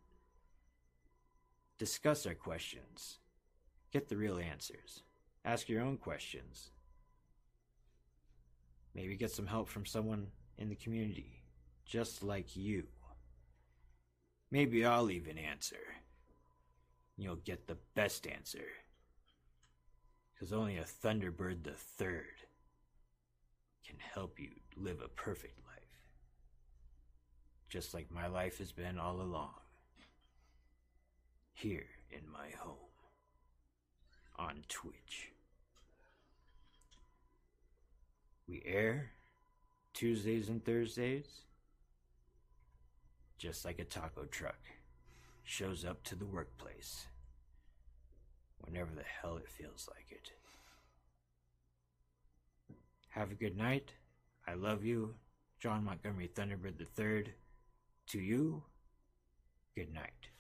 Discuss 1.78 2.26
our 2.26 2.34
questions. 2.34 3.18
Get 3.92 4.08
the 4.08 4.16
real 4.16 4.38
answers. 4.38 5.04
Ask 5.44 5.68
your 5.68 5.80
own 5.80 5.96
questions. 5.96 6.72
Maybe 8.94 9.16
get 9.16 9.30
some 9.30 9.46
help 9.46 9.68
from 9.68 9.86
someone 9.86 10.26
in 10.58 10.68
the 10.68 10.74
community, 10.74 11.44
just 11.86 12.24
like 12.24 12.56
you. 12.56 12.88
Maybe 14.50 14.84
I'll 14.84 15.10
even 15.10 15.38
answer. 15.38 15.76
You'll 17.16 17.36
get 17.36 17.68
the 17.68 17.78
best 17.94 18.26
answer. 18.26 18.66
Because 20.34 20.52
only 20.52 20.78
a 20.78 20.84
Thunderbird 20.84 21.62
the 21.62 21.74
Third 21.74 22.24
can 23.86 23.98
help 24.00 24.40
you 24.40 24.50
live 24.76 25.00
a 25.00 25.08
perfect 25.08 25.58
life. 25.64 25.67
Just 27.68 27.92
like 27.92 28.10
my 28.10 28.26
life 28.26 28.58
has 28.58 28.72
been 28.72 28.98
all 28.98 29.20
along. 29.20 29.54
Here 31.52 31.86
in 32.10 32.20
my 32.32 32.50
home. 32.58 32.76
On 34.38 34.62
Twitch. 34.68 35.32
We 38.48 38.62
air 38.64 39.10
Tuesdays 39.92 40.48
and 40.48 40.64
Thursdays. 40.64 41.42
Just 43.36 43.64
like 43.64 43.78
a 43.78 43.84
taco 43.84 44.24
truck 44.24 44.58
shows 45.44 45.84
up 45.84 46.02
to 46.04 46.14
the 46.14 46.26
workplace 46.26 47.06
whenever 48.60 48.90
the 48.94 49.02
hell 49.02 49.36
it 49.36 49.48
feels 49.48 49.88
like 49.94 50.06
it. 50.10 50.32
Have 53.10 53.30
a 53.30 53.34
good 53.34 53.56
night. 53.56 53.92
I 54.46 54.54
love 54.54 54.84
you. 54.84 55.14
John 55.60 55.84
Montgomery 55.84 56.30
Thunderbird 56.34 56.80
III. 56.80 57.32
To 58.08 58.18
you, 58.18 58.62
good 59.76 59.92
night. 59.92 60.30